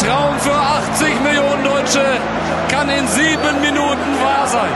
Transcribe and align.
Traum 0.00 0.38
für 0.38 0.54
80 0.54 1.20
Millionen 1.20 1.62
Deutsche 1.62 2.02
kann 2.70 2.88
in 2.88 3.06
sieben 3.06 3.60
Minuten 3.60 4.18
wahr 4.22 4.48
sein. 4.48 4.72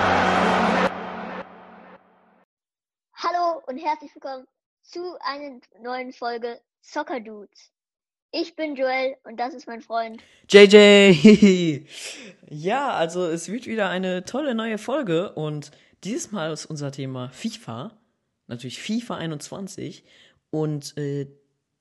Hallo 3.14 3.62
und 3.66 3.78
herzlich 3.78 4.14
willkommen 4.14 4.46
zu 4.82 5.16
einer 5.20 5.60
neuen 5.80 6.12
Folge 6.12 6.60
Soccer 6.82 7.20
Dudes. 7.20 7.72
Ich 8.32 8.54
bin 8.54 8.76
Joel 8.76 9.16
und 9.24 9.40
das 9.40 9.54
ist 9.54 9.66
mein 9.66 9.80
Freund. 9.80 10.22
JJ! 10.50 11.86
ja, 12.50 12.90
also 12.90 13.24
es 13.24 13.50
wird 13.50 13.66
wieder 13.66 13.88
eine 13.88 14.26
tolle 14.26 14.54
neue 14.54 14.76
Folge 14.76 15.32
und 15.32 15.70
dieses 16.02 16.32
Mal 16.32 16.52
ist 16.52 16.66
unser 16.66 16.92
Thema 16.92 17.30
FIFA. 17.30 17.96
Natürlich 18.46 18.82
FIFA 18.82 19.14
21 19.14 20.04
und 20.50 20.98
äh, 20.98 21.28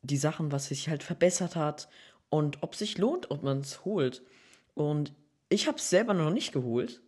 die 0.02 0.18
Sachen, 0.18 0.54
was 0.54 0.68
sich 0.68 0.88
halt 0.88 1.04
verbessert 1.04 1.58
hat 1.58 1.90
und 2.34 2.64
ob 2.64 2.74
sich 2.74 2.98
lohnt, 2.98 3.30
ob 3.30 3.44
man 3.44 3.60
es 3.60 3.86
holt. 3.86 4.24
Und 4.74 5.14
ich 5.50 5.68
habe 5.68 5.78
es 5.78 5.92
selber 5.92 6.16
noch 6.16 6.32
nicht 6.32 6.52
geholt. 6.52 7.00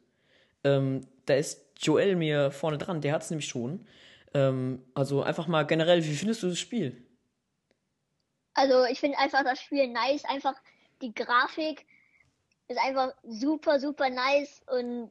Ähm, 0.64 1.02
da 1.26 1.34
ist 1.34 1.66
Joel 1.80 2.16
mir 2.16 2.52
vorne 2.52 2.78
dran, 2.78 3.02
der 3.02 3.14
hat 3.14 3.24
es 3.24 3.32
nämlich 3.32 3.48
schon. 3.48 3.88
Ähm, 4.36 4.86
also 4.94 5.24
einfach 5.24 5.48
mal 5.48 5.64
generell, 5.64 6.06
wie 6.06 6.14
findest 6.14 6.44
du 6.44 6.50
das 6.50 6.60
Spiel? 6.60 7.04
Also 8.54 8.86
ich 8.86 9.00
finde 9.00 9.18
einfach 9.18 9.44
das 9.44 9.60
Spiel 9.60 9.88
nice, 9.88 10.26
einfach 10.26 10.54
die 11.02 11.12
Grafik 11.12 11.88
ist 12.68 12.80
einfach 12.80 13.12
super, 13.24 13.80
super 13.80 14.12
nice 14.12 14.62
und 14.68 15.10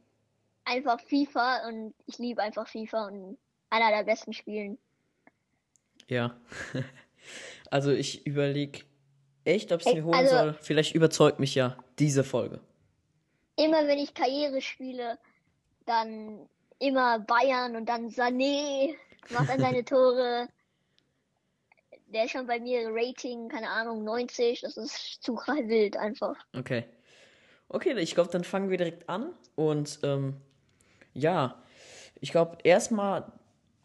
einfach 0.65 1.01
FIFA 1.01 1.67
und 1.67 1.93
ich 2.07 2.19
liebe 2.19 2.41
einfach 2.41 2.69
FIFA 2.69 3.09
und 3.09 3.37
einer 3.69 3.91
der 3.91 4.05
besten 4.05 4.33
Spielen. 4.33 4.79
Ja. 6.07 6.37
also 7.73 7.91
ich 7.91 8.25
überlege 8.29 8.85
echt, 9.45 9.73
ob 9.73 9.81
ich 9.81 9.87
es 9.87 9.95
mir 9.95 10.05
holen 10.05 10.15
also- 10.15 10.37
soll. 10.37 10.55
Vielleicht 10.61 10.95
überzeugt 10.95 11.39
mich 11.39 11.55
ja 11.55 11.77
diese 11.99 12.25
Folge. 12.25 12.61
Immer 13.57 13.87
wenn 13.87 13.99
ich 13.99 14.15
Karriere 14.15 14.61
spiele, 14.61 15.19
dann 15.87 16.49
immer 16.79 17.21
Bayern 17.21 17.77
und 17.77 17.89
dann 17.89 18.09
Sané 18.09 18.95
macht 19.31 19.49
dann 19.49 19.61
seine 19.61 19.85
Tore. 19.85 20.49
Der 22.09 22.25
ist 22.25 22.33
schon 22.33 22.47
bei 22.47 22.61
mir 22.61 22.89
Rating, 22.91 23.49
keine 23.49 23.71
Ahnung, 23.71 24.05
90. 24.05 24.61
Das 24.61 24.77
ist 24.77 25.23
zu 25.23 25.37
wild 25.47 25.97
einfach. 25.97 26.37
Okay. 26.57 26.85
Okay, 27.69 27.99
ich 27.99 28.15
glaube, 28.15 28.31
dann 28.31 28.45
fangen 28.45 28.71
wir 28.71 28.77
direkt 28.77 29.09
an. 29.09 29.33
Und 29.57 30.01
ähm, 30.03 30.37
ja, 31.13 31.63
ich 32.21 32.31
glaube, 32.31 32.59
erstmal 32.63 33.33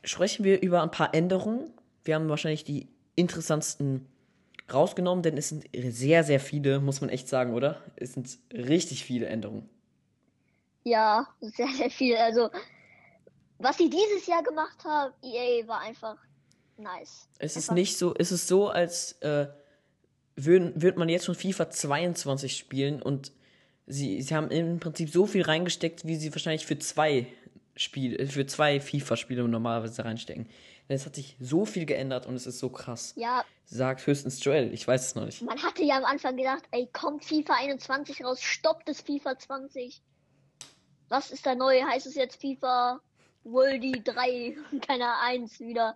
sprechen 0.03 0.43
wir 0.43 0.61
über 0.61 0.81
ein 0.83 0.91
paar 0.91 1.13
Änderungen. 1.13 1.71
Wir 2.03 2.15
haben 2.15 2.29
wahrscheinlich 2.29 2.63
die 2.63 2.87
interessantesten 3.15 4.07
rausgenommen, 4.73 5.23
denn 5.23 5.37
es 5.37 5.49
sind 5.49 5.65
sehr, 5.73 6.23
sehr 6.23 6.39
viele, 6.39 6.79
muss 6.79 7.01
man 7.01 7.09
echt 7.09 7.27
sagen, 7.27 7.53
oder? 7.53 7.81
Es 7.95 8.13
sind 8.13 8.37
richtig 8.53 9.03
viele 9.03 9.27
Änderungen. 9.27 9.69
Ja, 10.83 11.27
sehr, 11.41 11.67
sehr 11.77 11.89
viel. 11.89 12.15
Also, 12.15 12.49
was 13.57 13.77
sie 13.77 13.89
dieses 13.89 14.25
Jahr 14.27 14.43
gemacht 14.43 14.77
haben, 14.85 15.13
EA 15.23 15.67
war 15.67 15.81
einfach 15.81 16.17
nice. 16.77 17.27
Es 17.39 17.55
ist 17.57 17.65
Einfach- 17.69 17.75
nicht 17.75 17.97
so, 17.97 18.13
es 18.17 18.31
ist 18.31 18.47
so, 18.47 18.69
als 18.69 19.13
äh, 19.21 19.47
würden, 20.35 20.81
würde 20.81 20.97
man 20.99 21.09
jetzt 21.09 21.25
schon 21.25 21.35
FIFA 21.35 21.69
22 21.69 22.55
spielen 22.57 23.01
und 23.01 23.31
sie, 23.87 24.21
sie 24.21 24.33
haben 24.35 24.49
im 24.51 24.79
Prinzip 24.79 25.09
so 25.09 25.25
viel 25.25 25.41
reingesteckt, 25.41 26.07
wie 26.07 26.15
sie 26.15 26.31
wahrscheinlich 26.33 26.65
für 26.65 26.79
zwei 26.79 27.27
Spiele, 27.75 28.25
für 28.27 28.45
zwei 28.45 28.79
FIFA-Spiele 28.79 29.47
normalerweise 29.47 30.03
reinstecken. 30.05 30.47
Denn 30.89 30.95
es 30.95 31.05
hat 31.05 31.15
sich 31.15 31.37
so 31.39 31.65
viel 31.65 31.85
geändert 31.85 32.25
und 32.25 32.35
es 32.35 32.47
ist 32.47 32.59
so 32.59 32.69
krass. 32.69 33.13
Ja, 33.15 33.45
Sagt 33.65 34.07
höchstens 34.07 34.43
Joel, 34.43 34.73
ich 34.73 34.87
weiß 34.87 35.05
es 35.05 35.15
noch 35.15 35.25
nicht. 35.25 35.43
man 35.43 35.61
hatte 35.61 35.83
ja 35.83 35.97
am 35.97 36.05
Anfang 36.05 36.35
gedacht, 36.35 36.63
ey, 36.71 36.89
kommt 36.91 37.23
FIFA 37.23 37.53
21 37.53 38.25
raus, 38.25 38.41
stoppt 38.41 38.89
es 38.89 39.01
FIFA 39.01 39.37
20. 39.37 40.01
Was 41.09 41.29
ist 41.29 41.45
da 41.45 41.53
neu? 41.53 41.79
Heißt 41.83 42.07
es 42.07 42.15
jetzt 42.15 42.41
FIFA 42.41 42.99
Worldy 43.43 44.03
3, 44.03 44.57
keine 44.81 45.19
1 45.21 45.59
wieder? 45.59 45.95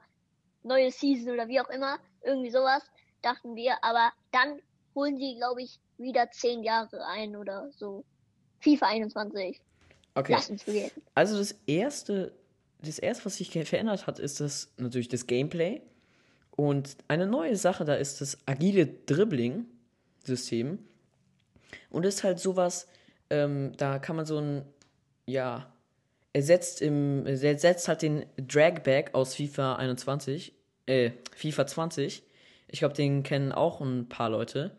Neue 0.61 0.91
Season 0.91 1.33
oder 1.33 1.47
wie 1.47 1.59
auch 1.59 1.69
immer. 1.69 1.97
Irgendwie 2.23 2.51
sowas, 2.51 2.83
dachten 3.23 3.55
wir. 3.55 3.83
Aber 3.83 4.11
dann 4.31 4.59
holen 4.93 5.17
sie, 5.17 5.35
glaube 5.35 5.63
ich, 5.63 5.79
wieder 5.97 6.29
10 6.29 6.63
Jahre 6.63 7.05
ein 7.07 7.35
oder 7.35 7.71
so. 7.71 8.05
FIFA 8.59 8.85
21. 8.85 9.59
Okay, 10.15 10.37
also 11.15 11.37
das 11.39 11.55
erste, 11.65 12.33
das 12.85 12.99
erste, 12.99 13.25
was 13.25 13.37
sich 13.37 13.51
verändert 13.51 14.07
hat, 14.07 14.19
ist 14.19 14.39
das 14.39 14.73
natürlich 14.77 15.07
das 15.07 15.27
Gameplay. 15.27 15.81
Und 16.51 16.97
eine 17.07 17.25
neue 17.25 17.55
Sache 17.55 17.85
da 17.85 17.95
ist 17.95 18.21
das 18.21 18.37
agile 18.45 18.85
Dribbling-System. 18.85 20.79
Und 21.89 22.05
ist 22.05 22.23
halt 22.23 22.39
sowas, 22.39 22.87
ähm, 23.29 23.71
da 23.77 23.99
kann 23.99 24.15
man 24.15 24.25
so 24.25 24.37
ein, 24.37 24.63
ja, 25.25 25.71
ersetzt 26.33 26.81
im, 26.81 27.25
er 27.25 27.41
ersetzt 27.41 27.87
halt 27.87 28.01
den 28.01 28.25
Dragback 28.37 29.13
aus 29.13 29.35
FIFA 29.35 29.75
21, 29.75 30.53
äh, 30.87 31.11
FIFA 31.35 31.67
20. 31.67 32.23
Ich 32.67 32.79
glaube, 32.79 32.95
den 32.95 33.23
kennen 33.23 33.51
auch 33.51 33.81
ein 33.81 34.09
paar 34.09 34.29
Leute. 34.29 34.75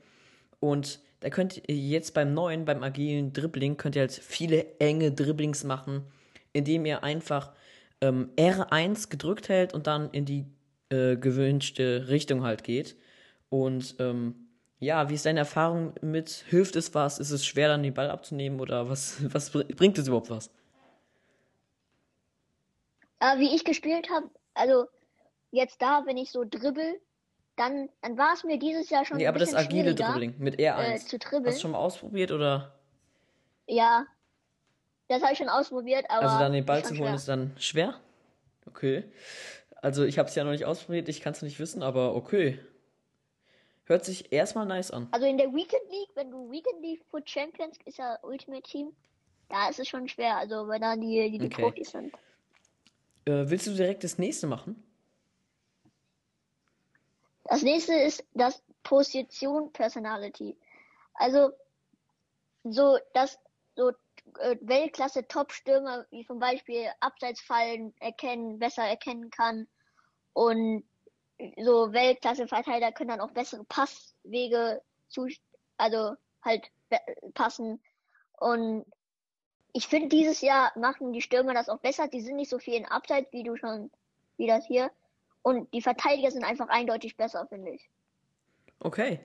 Und 0.60 1.00
da 1.20 1.30
könnt 1.30 1.62
ihr 1.68 1.76
jetzt 1.76 2.12
beim 2.12 2.34
neuen, 2.34 2.64
beim 2.64 2.82
agilen 2.82 3.32
Dribbling, 3.32 3.76
könnt 3.76 3.96
ihr 3.96 4.02
halt 4.02 4.12
viele 4.12 4.78
enge 4.78 5.12
Dribblings 5.12 5.64
machen, 5.64 6.04
indem 6.52 6.84
ihr 6.86 7.02
einfach 7.02 7.52
ähm, 8.04 8.30
R1 8.36 9.08
gedrückt 9.08 9.48
hält 9.48 9.74
und 9.74 9.86
dann 9.86 10.10
in 10.10 10.24
die 10.24 10.46
äh, 10.90 11.16
gewünschte 11.16 12.08
Richtung 12.08 12.42
halt 12.44 12.64
geht. 12.64 12.96
Und 13.50 13.96
ähm, 14.00 14.34
ja, 14.80 15.08
wie 15.10 15.14
ist 15.14 15.26
deine 15.26 15.40
Erfahrung 15.40 15.94
mit? 16.02 16.44
Hilft 16.48 16.76
es 16.76 16.94
was? 16.94 17.18
Ist 17.18 17.30
es 17.30 17.46
schwer, 17.46 17.68
dann 17.68 17.82
den 17.82 17.94
Ball 17.94 18.10
abzunehmen 18.10 18.60
oder 18.60 18.88
was, 18.90 19.16
was 19.34 19.50
br- 19.50 19.64
bringt 19.64 19.98
es 19.98 20.08
überhaupt 20.08 20.30
was? 20.30 20.50
Wie 23.38 23.54
ich 23.54 23.64
gespielt 23.64 24.10
habe, 24.10 24.30
also 24.52 24.86
jetzt 25.50 25.80
da, 25.80 26.04
wenn 26.06 26.16
ich 26.16 26.30
so 26.30 26.44
dribbel, 26.44 27.00
dann, 27.56 27.88
dann 28.02 28.18
war 28.18 28.34
es 28.34 28.44
mir 28.44 28.58
dieses 28.58 28.90
Jahr 28.90 29.04
schon 29.04 29.18
Nee, 29.18 29.26
aber 29.26 29.38
das 29.38 29.54
agile 29.54 29.94
Dribbling 29.94 30.34
mit 30.38 30.60
äh, 30.60 30.64
R1. 30.64 31.06
zu 31.08 31.18
dribbeln. 31.18 31.46
Hast 31.46 31.58
du 31.58 31.62
schon 31.62 31.70
mal 31.72 31.78
ausprobiert 31.78 32.32
oder? 32.32 32.72
Ja, 33.66 34.06
das 35.08 35.22
habe 35.22 35.32
ich 35.32 35.38
schon 35.38 35.48
ausprobiert, 35.48 36.06
aber 36.08 36.22
Also 36.22 36.38
dann 36.38 36.52
den 36.52 36.64
Ball 36.64 36.82
zu 36.84 36.90
holen 36.90 36.98
schwer. 36.98 37.14
ist 37.14 37.28
dann 37.28 37.54
schwer? 37.58 38.00
Okay. 38.66 39.04
Also 39.82 40.04
ich 40.04 40.18
habe 40.18 40.28
es 40.28 40.34
ja 40.34 40.44
noch 40.44 40.52
nicht 40.52 40.64
ausprobiert, 40.64 41.08
ich 41.08 41.20
kann 41.20 41.32
es 41.34 41.42
nicht 41.42 41.58
wissen, 41.58 41.82
aber 41.82 42.14
okay. 42.14 42.58
Hört 43.86 44.04
sich 44.06 44.32
erstmal 44.32 44.64
nice 44.64 44.90
an. 44.90 45.08
Also 45.10 45.26
in 45.26 45.36
der 45.36 45.52
Weekend 45.52 45.82
League, 45.90 46.08
wenn 46.14 46.30
du 46.30 46.50
Weekend 46.50 46.80
League 46.80 47.04
Foot 47.10 47.28
Champions 47.28 47.76
ist 47.84 47.98
ja 47.98 48.18
Ultimate 48.22 48.62
Team, 48.62 48.96
da 49.50 49.68
ist 49.68 49.78
es 49.78 49.88
schon 49.88 50.08
schwer, 50.08 50.38
also 50.38 50.66
weil 50.68 50.80
da 50.80 50.96
die, 50.96 51.30
die, 51.30 51.38
die 51.38 51.46
Okay. 51.46 51.62
Profis 51.62 51.90
sind. 51.90 52.14
Äh, 53.26 53.48
willst 53.50 53.66
du 53.66 53.72
direkt 53.72 54.02
das 54.04 54.16
nächste 54.16 54.46
machen? 54.46 54.82
Das 57.44 57.62
nächste 57.62 57.94
ist 57.94 58.24
das 58.32 58.62
Position 58.82 59.70
Personality. 59.72 60.56
Also 61.14 61.52
so 62.64 62.98
dass 63.12 63.38
so 63.76 63.92
äh, 64.40 64.56
Weltklasse 64.60 65.26
Top-Stürmer 65.26 66.06
wie 66.10 66.26
zum 66.26 66.38
Beispiel 66.38 66.86
Abseitsfallen 67.00 67.94
erkennen, 68.00 68.58
besser 68.58 68.84
erkennen 68.84 69.30
kann 69.30 69.66
und 70.32 70.84
so 71.58 71.92
Weltklasse 71.92 72.46
Verteidiger 72.46 72.92
können 72.92 73.10
dann 73.10 73.20
auch 73.20 73.32
bessere 73.32 73.64
Passwege 73.64 74.82
zu, 75.08 75.28
also 75.76 76.14
halt 76.42 76.70
passen 77.34 77.82
und 78.38 78.84
ich 79.72 79.88
finde 79.88 80.08
dieses 80.08 80.40
Jahr 80.40 80.72
machen 80.78 81.12
die 81.12 81.20
Stürmer 81.20 81.52
das 81.52 81.68
auch 81.68 81.80
besser. 81.80 82.06
Die 82.06 82.20
sind 82.20 82.36
nicht 82.36 82.48
so 82.48 82.60
viel 82.60 82.74
in 82.74 82.86
Abseits 82.86 83.32
wie 83.32 83.42
du 83.42 83.56
schon 83.56 83.90
wie 84.36 84.46
das 84.46 84.64
hier 84.66 84.90
und 85.42 85.72
die 85.74 85.82
Verteidiger 85.82 86.30
sind 86.30 86.42
einfach 86.42 86.68
eindeutig 86.68 87.16
besser, 87.16 87.46
finde 87.48 87.72
ich. 87.72 87.90
Okay. 88.80 89.20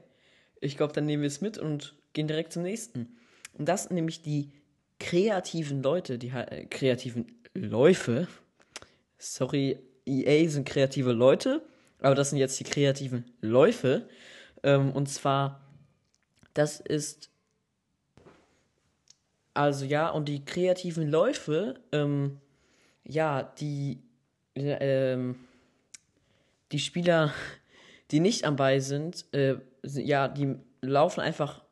Ich 0.60 0.76
glaube, 0.76 0.92
dann 0.92 1.06
nehmen 1.06 1.24
wir 1.24 1.28
es 1.28 1.40
mit 1.40 1.58
und 1.58 1.96
gehen 2.12 2.28
direkt 2.28 2.52
zum 2.52 2.64
nächsten. 2.64 3.18
Und 3.54 3.70
das 3.70 3.84
sind 3.84 3.96
nämlich 3.96 4.22
die 4.22 4.52
kreativen 5.00 5.82
Leute, 5.82 6.18
die 6.18 6.30
äh, 6.30 6.66
kreativen 6.66 7.26
Läufe. 7.54 8.28
Sorry, 9.18 9.80
EA 10.06 10.50
sind 10.50 10.68
kreative 10.68 11.12
Leute, 11.14 11.62
aber 12.00 12.16
das 12.16 12.30
sind 12.30 12.40
jetzt 12.40 12.60
die 12.60 12.64
kreativen 12.64 13.26
Läufe. 13.42 14.08
Ähm, 14.64 14.92
und 14.92 15.08
zwar, 15.08 15.62
das 16.54 16.80
ist. 16.80 17.30
Also 19.54 19.86
ja, 19.86 20.10
und 20.10 20.30
die 20.30 20.46
kreativen 20.46 21.10
Läufe, 21.10 21.82
ähm, 21.92 22.40
ja, 23.04 23.44
die, 23.44 24.02
äh, 24.56 25.14
ähm, 25.14 25.36
die 26.72 26.80
Spieler, 26.80 27.34
die 28.12 28.20
nicht 28.20 28.46
am 28.46 28.56
Ball 28.56 28.80
sind, 28.80 29.26
äh, 29.34 29.58
ja, 29.84 30.28
die 30.28 30.56
laufen 30.82 31.20
einfach 31.20 31.64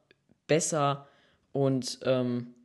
besser 0.47 1.07
und 1.53 1.99
ähm, 2.03 2.55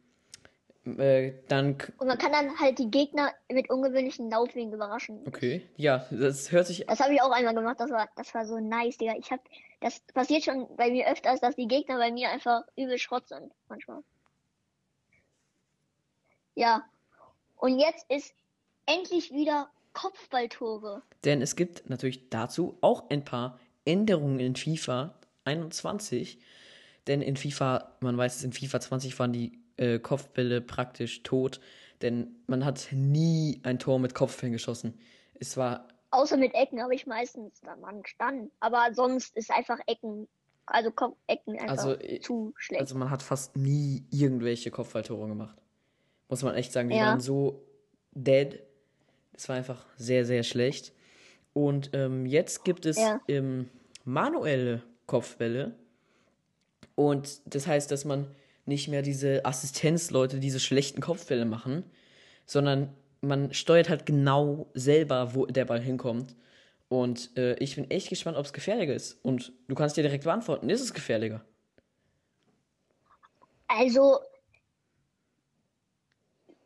äh, 0.84 1.32
dann, 1.49 1.76
Und 1.99 2.08
man 2.08 2.19
kann 2.19 2.32
dann 2.32 2.58
halt 2.58 2.79
die 2.79 2.90
Gegner 2.90 3.32
mit 3.49 3.70
ungewöhnlichen 3.70 4.31
Laufwegen 4.31 4.73
überraschen. 4.73 5.23
okay, 5.26 5.62
ja, 5.76 6.06
das 6.11 6.50
hört 6.50 6.67
sich, 6.67 6.84
Das 6.87 7.00
habe 7.00 7.14
ich 7.14 7.23
auch 7.23 7.31
einmal 7.31 7.55
gemacht, 7.55 7.79
das 7.79 7.90
war, 7.90 8.08
das 8.17 8.34
war 8.34 8.44
so 8.46 8.58
nice, 8.58 8.99
Digga. 8.99 9.14
Ich 9.19 9.31
habe 9.31 9.43
Das 9.81 10.00
passiert 10.12 10.44
schon 10.44 10.67
bei 10.76 10.90
mir 10.90 11.08
öfters, 11.08 11.40
dass 11.40 11.55
die 11.56 11.69
Gegner 11.69 11.99
bei 11.99 12.11
mir 12.11 12.31
einfach 12.31 12.62
übel 12.76 12.99
Schrott 12.99 13.29
sind, 13.29 13.52
manchmal. 13.69 14.02
Ja. 16.55 16.84
Und 17.56 17.79
jetzt 17.79 18.05
ist 18.11 18.34
endlich 18.87 19.31
wieder 19.31 19.70
Kopfballtore. 19.93 21.02
Denn 21.25 21.43
es 21.43 21.55
gibt 21.56 21.88
natürlich 21.88 22.29
dazu 22.29 22.76
auch 22.81 23.08
ein 23.11 23.25
paar 23.25 23.58
Änderungen 23.84 24.40
in 24.40 24.56
FIFA 24.56 25.14
21. 25.44 26.38
Denn 27.06 27.23
in 27.23 27.37
FIFA, 27.37 27.96
man 28.00 28.17
weiß 28.17 28.37
es, 28.37 28.44
in 28.44 28.52
FIFA 28.52 28.81
20 28.81 29.19
waren 29.19 29.32
die 29.32 29.62
äh, 29.76 29.98
Kopfbälle 29.98 30.60
praktisch 30.60 31.22
tot. 31.22 31.60
Denn 32.02 32.34
man 32.46 32.64
hat 32.64 32.88
nie 32.92 33.60
ein 33.62 33.78
Tor 33.78 33.98
mit 33.98 34.14
Kopfbällen 34.14 34.52
geschossen. 34.52 34.98
Es 35.38 35.56
war 35.56 35.88
Außer 36.10 36.36
mit 36.36 36.54
Ecken 36.54 36.82
habe 36.82 36.94
ich 36.94 37.06
meistens 37.06 37.60
dann 37.62 37.80
Mann 37.80 38.02
gestanden. 38.02 38.50
Aber 38.60 38.92
sonst 38.92 39.34
ist 39.34 39.50
einfach 39.50 39.78
Ecken, 39.86 40.28
also 40.66 40.90
Kopf 40.90 41.16
Ecken 41.26 41.54
einfach 41.58 41.70
Also, 41.70 41.98
äh, 41.98 42.20
zu 42.20 42.52
schlecht. 42.56 42.82
Also 42.82 42.96
man 42.96 43.10
hat 43.10 43.22
fast 43.22 43.56
nie 43.56 44.04
irgendwelche 44.10 44.70
Kopfballtore 44.70 45.28
gemacht. 45.28 45.56
Muss 46.28 46.42
man 46.42 46.54
echt 46.54 46.72
sagen, 46.72 46.90
die 46.90 46.96
Ja. 46.96 47.08
waren 47.08 47.20
so 47.20 47.64
dead. 48.12 48.60
Das 49.32 49.48
war 49.48 49.56
einfach 49.56 49.86
sehr, 49.96 50.26
sehr 50.26 50.42
schlecht. 50.42 50.92
Und 51.54 51.90
ähm, 51.94 52.26
jetzt 52.26 52.64
gibt 52.64 52.84
es 52.84 52.98
Ja. 52.98 53.20
ähm, 53.28 53.70
manuelle 54.04 54.82
Kopfbälle. 55.06 55.74
Und 56.94 57.40
das 57.54 57.66
heißt, 57.66 57.90
dass 57.90 58.04
man 58.04 58.26
nicht 58.64 58.88
mehr 58.88 59.03
diese 59.03 59.44
Assistenzleute 59.44 60.38
diese 60.38 60.61
schlechten 60.61 61.00
Kopfbälle 61.00 61.44
machen, 61.44 61.85
sondern 62.47 62.94
man 63.20 63.53
steuert 63.55 63.88
halt 63.88 64.06
genau 64.06 64.70
selber, 64.75 65.35
wo 65.35 65.47
der 65.47 65.64
Ball 65.64 65.81
hinkommt. 65.81 66.35
Und 66.88 67.37
äh, 67.38 67.55
ich 67.55 67.76
bin 67.76 67.91
echt 67.91 68.11
gespannt, 68.11 68.37
ob 68.37 68.44
es 68.44 68.53
gefährlicher 68.53 68.94
ist. 68.94 69.25
Und 69.25 69.53
du 69.69 69.75
kannst 69.75 69.97
dir 69.97 70.03
direkt 70.03 70.25
beantworten, 70.25 70.69
ist 70.69 70.82
es 70.82 70.93
gefährlicher? 70.93 71.43
Also, 73.69 74.20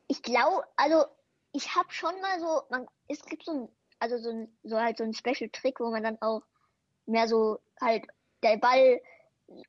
ich 0.08 0.22
glaube, 0.22 0.64
also 0.76 1.04
ich 1.52 1.74
habe 1.74 1.92
schon 1.92 2.20
mal 2.20 2.40
so, 2.40 2.62
man, 2.70 2.86
es 3.08 3.24
gibt 3.24 3.44
so 3.44 3.52
ein, 3.52 3.68
also 4.00 4.18
so 4.18 4.30
ein, 4.30 4.48
so 4.64 4.76
halt 4.78 4.98
so 4.98 5.04
ein 5.04 5.14
Special 5.14 5.48
Trick, 5.50 5.78
wo 5.78 5.90
man 5.90 6.02
dann 6.02 6.20
auch 6.20 6.42
mehr 7.06 7.28
so 7.28 7.60
halt 7.80 8.04
der 8.42 8.56
Ball 8.56 9.00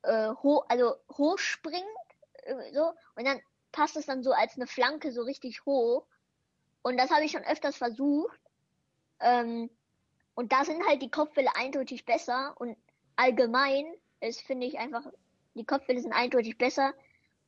äh, 0.02 0.30
hoch, 0.42 0.66
also 0.68 0.96
hochspringt, 1.16 1.84
äh, 1.84 2.07
so, 2.72 2.92
und 3.16 3.26
dann 3.26 3.40
passt 3.72 3.96
es 3.96 4.06
dann 4.06 4.22
so 4.22 4.32
als 4.32 4.56
eine 4.56 4.66
Flanke 4.66 5.12
so 5.12 5.22
richtig 5.22 5.64
hoch. 5.66 6.06
Und 6.82 6.96
das 6.96 7.10
habe 7.10 7.24
ich 7.24 7.32
schon 7.32 7.44
öfters 7.44 7.76
versucht. 7.76 8.40
Ähm, 9.20 9.70
und 10.34 10.52
da 10.52 10.64
sind 10.64 10.86
halt 10.86 11.02
die 11.02 11.10
Kopfbälle 11.10 11.50
eindeutig 11.56 12.04
besser 12.04 12.54
und 12.58 12.76
allgemein 13.16 13.86
ist, 14.20 14.40
finde 14.42 14.66
ich 14.66 14.78
einfach, 14.78 15.04
die 15.54 15.64
Kopfbälle 15.64 16.00
sind 16.00 16.12
eindeutig 16.12 16.56
besser 16.56 16.94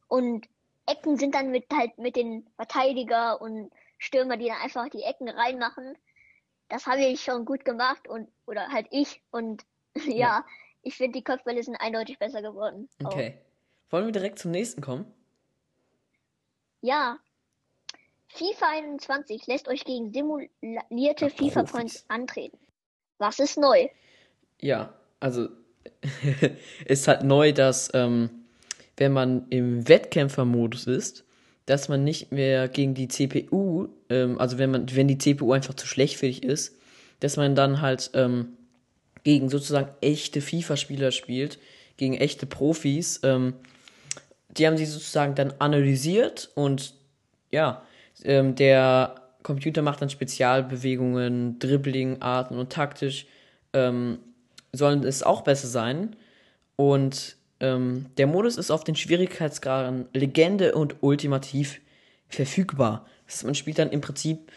und 0.08 0.48
Ecken 0.86 1.16
sind 1.16 1.34
dann 1.34 1.50
mit 1.52 1.66
halt 1.72 1.96
mit 1.98 2.16
den 2.16 2.48
Verteidiger 2.56 3.40
und 3.40 3.70
Stürmer, 3.98 4.36
die 4.36 4.48
dann 4.48 4.60
einfach 4.60 4.88
die 4.88 5.02
Ecken 5.02 5.28
reinmachen. 5.28 5.96
Das 6.68 6.86
habe 6.86 7.04
ich 7.04 7.22
schon 7.22 7.44
gut 7.44 7.64
gemacht 7.64 8.08
und 8.08 8.28
oder 8.46 8.68
halt 8.68 8.88
ich 8.90 9.22
und 9.30 9.64
ja, 9.94 10.38
Ja. 10.38 10.46
ich 10.82 10.96
finde 10.96 11.18
die 11.18 11.24
Kopfbälle 11.24 11.62
sind 11.62 11.76
eindeutig 11.76 12.18
besser 12.18 12.42
geworden. 12.42 12.88
auch. 13.04 13.10
Wollen 13.90 14.06
wir 14.06 14.12
direkt 14.12 14.38
zum 14.38 14.52
nächsten 14.52 14.80
kommen? 14.80 15.04
Ja. 16.80 17.18
FIFA 18.28 18.66
21 18.70 19.46
lässt 19.48 19.68
euch 19.68 19.84
gegen 19.84 20.12
simulierte 20.12 21.26
Ja, 21.26 21.30
FIFA. 21.30 21.64
Points 21.64 22.04
antreten. 22.08 22.58
Was 23.18 23.38
ist 23.40 23.58
neu? 23.58 23.88
Ja, 24.60 24.94
also 25.18 25.48
ist 26.84 27.08
halt 27.08 27.24
neu, 27.24 27.52
dass 27.52 27.90
ähm, 27.92 28.30
wenn 28.96 29.12
man 29.12 29.48
im 29.50 29.88
Wettkämpfermodus 29.88 30.86
ist, 30.86 31.24
dass 31.66 31.88
man 31.88 32.04
nicht 32.04 32.32
mehr 32.32 32.68
gegen 32.68 32.94
die 32.94 33.08
CPU, 33.08 33.88
ähm, 34.08 34.38
also 34.38 34.58
wenn 34.58 34.70
man, 34.70 34.94
wenn 34.94 35.08
die 35.08 35.18
CPU 35.18 35.52
einfach 35.52 35.74
zu 35.74 35.86
schlecht 35.86 36.16
für 36.16 36.26
dich 36.26 36.42
ist, 36.42 36.78
dass 37.18 37.36
man 37.36 37.54
dann 37.54 37.80
halt 37.80 38.10
ähm, 38.14 38.56
gegen 39.24 39.48
sozusagen 39.50 39.90
echte 40.00 40.40
FIFA-Spieler 40.40 41.10
spielt, 41.10 41.58
gegen 41.96 42.14
echte 42.14 42.46
Profis. 42.46 43.20
Ähm, 43.24 43.54
die 44.56 44.66
haben 44.66 44.76
sie 44.76 44.86
sozusagen 44.86 45.34
dann 45.34 45.54
analysiert 45.58 46.50
und 46.54 46.94
ja, 47.50 47.82
ähm, 48.24 48.54
der 48.54 49.14
Computer 49.42 49.82
macht 49.82 50.02
dann 50.02 50.10
Spezialbewegungen, 50.10 51.58
Dribbling, 51.58 52.20
Arten 52.20 52.58
und 52.58 52.72
taktisch 52.72 53.26
ähm, 53.72 54.18
sollen 54.72 55.04
es 55.04 55.22
auch 55.22 55.42
besser 55.42 55.68
sein. 55.68 56.16
Und 56.76 57.36
ähm, 57.60 58.06
der 58.16 58.26
Modus 58.26 58.56
ist 58.56 58.70
auf 58.70 58.84
den 58.84 58.96
Schwierigkeitsgraden 58.96 60.08
Legende 60.12 60.74
und 60.74 60.96
Ultimativ 61.02 61.80
verfügbar. 62.28 63.06
Das 63.26 63.36
heißt, 63.36 63.44
man 63.44 63.54
spielt 63.54 63.78
dann 63.78 63.90
im 63.90 64.00
Prinzip 64.00 64.50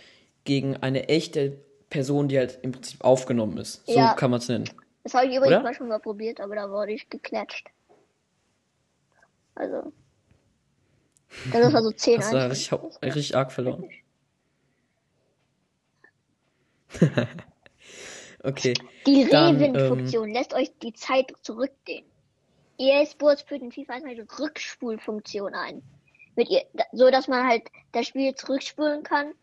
gegen 0.46 0.78
eine 0.78 1.10
echte 1.10 1.58
Person, 1.90 2.28
die 2.28 2.38
halt 2.38 2.60
im 2.62 2.72
Prinzip 2.72 3.04
aufgenommen 3.04 3.58
ist. 3.58 3.86
So 3.86 4.00
Ja. 4.00 4.14
kann 4.14 4.32
man 4.32 4.40
es 4.40 4.50
nennen. 4.50 4.70
Das 5.04 5.14
habe 5.14 5.28
ich 5.28 5.36
übrigens 5.36 5.58
Oder? 5.58 5.64
mal 5.64 5.74
schon 5.74 5.88
mal 5.90 6.00
probiert, 6.00 6.40
aber 6.40 6.56
da 6.56 6.70
wurde 6.70 6.94
ich 6.94 7.10
geklatscht. 7.10 7.70
Also. 9.56 9.92
Das 11.52 11.74
war 11.74 11.84
so 11.84 11.92
10 11.96 12.20
Hast 12.20 12.32
du 12.32 12.38
da 12.38 12.46
richtig, 12.48 12.72
richtig 13.04 13.36
arg 13.36 13.52
verloren? 13.52 13.90
Okay. 18.44 18.74
Die 19.08 19.26
Dann, 19.30 19.56
ähm, 19.56 19.62
Rewind-Funktion 19.62 20.34
lässt 20.34 20.54
euch 20.54 20.72
die 20.80 20.94
Zeit 20.94 21.32
zurückdehnen. 21.42 22.10
EA 22.78 23.06
Sports 23.06 23.44
führt 23.44 23.62
in 23.62 23.72
FIFA 23.72 23.94
eine 23.94 24.26
Rückspulfunktion 24.40 25.54
ein. 25.54 25.82
Mit 26.36 26.50
ihr, 26.50 26.64
so 26.92 27.10
dass 27.10 27.28
man 27.28 27.48
halt 27.48 27.64
das 27.94 28.08
Spiel 28.08 28.36
zurückspulen 28.36 29.04
kann, 29.04 29.34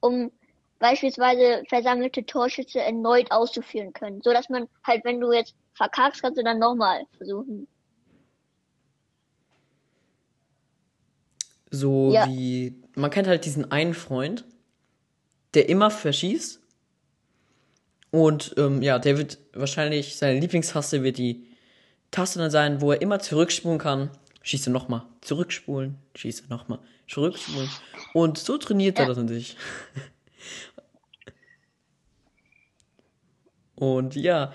um 0.00 0.32
beispielsweise 0.80 1.62
versammelte 1.68 2.26
Torschütze 2.26 2.80
erneut 2.80 3.30
auszuführen 3.30 3.92
können. 3.92 4.20
So 4.22 4.32
dass 4.32 4.48
man 4.48 4.66
halt, 4.82 5.04
wenn 5.04 5.20
du 5.20 5.30
jetzt 5.32 5.54
verkackst, 5.74 6.22
kannst 6.22 6.38
du 6.38 6.42
dann 6.42 6.58
nochmal 6.58 7.04
versuchen. 7.16 7.68
So 11.72 12.12
Ja. 12.12 12.28
wie. 12.28 12.74
Man 12.94 13.10
kennt 13.10 13.26
halt 13.26 13.44
diesen 13.46 13.72
einen 13.72 13.94
Freund, 13.94 14.44
der 15.54 15.68
immer 15.68 15.90
verschießt. 15.90 16.60
Und 18.10 18.54
ähm, 18.58 18.82
ja, 18.82 18.98
der 18.98 19.16
wird 19.16 19.38
wahrscheinlich, 19.54 20.16
seine 20.16 20.38
Lieblingstaste 20.38 21.02
wird 21.02 21.16
die 21.16 21.46
Taste 22.10 22.38
dann 22.38 22.50
sein, 22.50 22.82
wo 22.82 22.92
er 22.92 23.00
immer 23.00 23.18
zurückspulen 23.18 23.78
kann. 23.78 24.10
Schießt 24.42 24.68
er 24.68 24.72
nochmal. 24.72 25.06
Zurückspulen. 25.22 25.96
Schießt 26.14 26.44
er 26.44 26.48
nochmal. 26.54 26.78
Zurückspulen. 27.08 27.70
Und 28.12 28.36
so 28.36 28.58
trainiert 28.58 28.98
er 28.98 29.04
Ja. 29.04 29.08
das 29.08 29.18
an 29.18 29.28
sich. 29.28 29.56
Und 33.74 34.14
ja, 34.14 34.52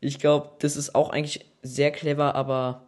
ich 0.00 0.18
glaube, 0.18 0.50
das 0.60 0.76
ist 0.76 0.94
auch 0.94 1.10
eigentlich 1.10 1.44
sehr 1.62 1.90
clever, 1.90 2.34
aber 2.34 2.87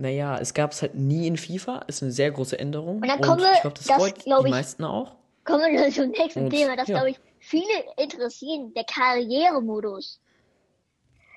naja, 0.00 0.38
es 0.38 0.54
gab 0.54 0.72
es 0.72 0.82
halt 0.82 0.94
nie 0.94 1.26
in 1.26 1.36
FIFA. 1.36 1.80
Ist 1.86 2.02
eine 2.02 2.12
sehr 2.12 2.30
große 2.30 2.58
Änderung. 2.58 2.96
Und 3.02 3.08
dann 3.08 3.20
kommen 3.20 3.40
wir- 3.40 3.52
ich 3.52 3.60
glaube, 3.60 3.76
das, 3.76 3.86
das 3.86 3.96
freut 3.96 4.18
glaub 4.24 4.40
die 4.40 4.46
ich- 4.46 4.50
meisten 4.54 4.84
auch. 4.84 5.14
Kommen 5.44 5.72
wir 5.72 5.90
zum 5.90 6.10
nächsten 6.10 6.44
Und, 6.44 6.50
Thema, 6.50 6.76
das 6.76 6.88
ja. 6.88 6.96
glaube 6.96 7.10
ich 7.10 7.20
viele 7.38 7.66
interessieren, 7.96 8.72
der 8.74 8.84
Karrieremodus. 8.84 10.20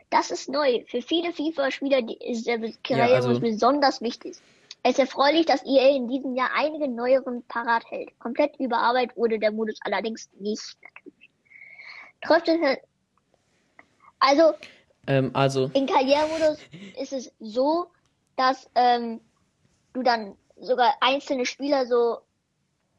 Das 0.09 0.29
ist 0.29 0.49
neu. 0.49 0.83
Für 0.87 1.01
viele 1.01 1.31
FIFA-Spieler 1.33 2.01
die- 2.03 2.17
ist 2.17 2.45
der 2.45 2.59
Karrieremodus 2.83 3.25
also- 3.25 3.39
besonders 3.39 4.01
wichtig. 4.01 4.35
Es 4.83 4.91
ist 4.93 4.99
erfreulich, 4.99 5.45
dass 5.45 5.63
EA 5.65 5.95
in 5.95 6.09
diesem 6.09 6.35
Jahr 6.35 6.49
einige 6.55 6.89
neueren 6.89 7.41
parat 7.47 7.83
hält. 7.89 8.09
Komplett 8.19 8.59
überarbeitet 8.59 9.15
wurde 9.15 9.39
der 9.39 9.51
Modus 9.51 9.79
allerdings 9.85 10.29
nicht. 10.39 10.77
Natürlich. 10.81 11.29
Trotzdem, 12.21 12.61
also 14.19 14.53
Ähm, 15.07 15.31
also, 15.33 15.69
im 15.73 15.85
Karrieremodus 15.85 16.57
ist 17.01 17.13
es 17.13 17.31
so, 17.39 17.87
dass 18.35 18.69
ähm, 18.75 19.21
du 19.93 20.03
dann 20.03 20.35
sogar 20.59 20.95
einzelne 21.01 21.45
Spieler 21.45 21.85
so 21.85 22.19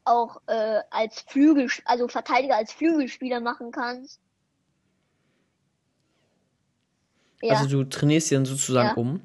auch 0.05 0.41
äh, 0.47 0.81
als 0.91 1.21
Flügel, 1.27 1.69
also 1.85 2.07
Verteidiger 2.07 2.55
als 2.55 2.71
Flügelspieler 2.73 3.39
machen 3.41 3.71
kannst. 3.71 4.19
Ja, 7.41 7.59
also 7.59 7.83
du 7.83 7.89
trainierst 7.89 8.27
sie 8.29 8.35
dann 8.35 8.45
sozusagen 8.45 8.89
Ja. 8.89 8.93
um. 8.95 9.21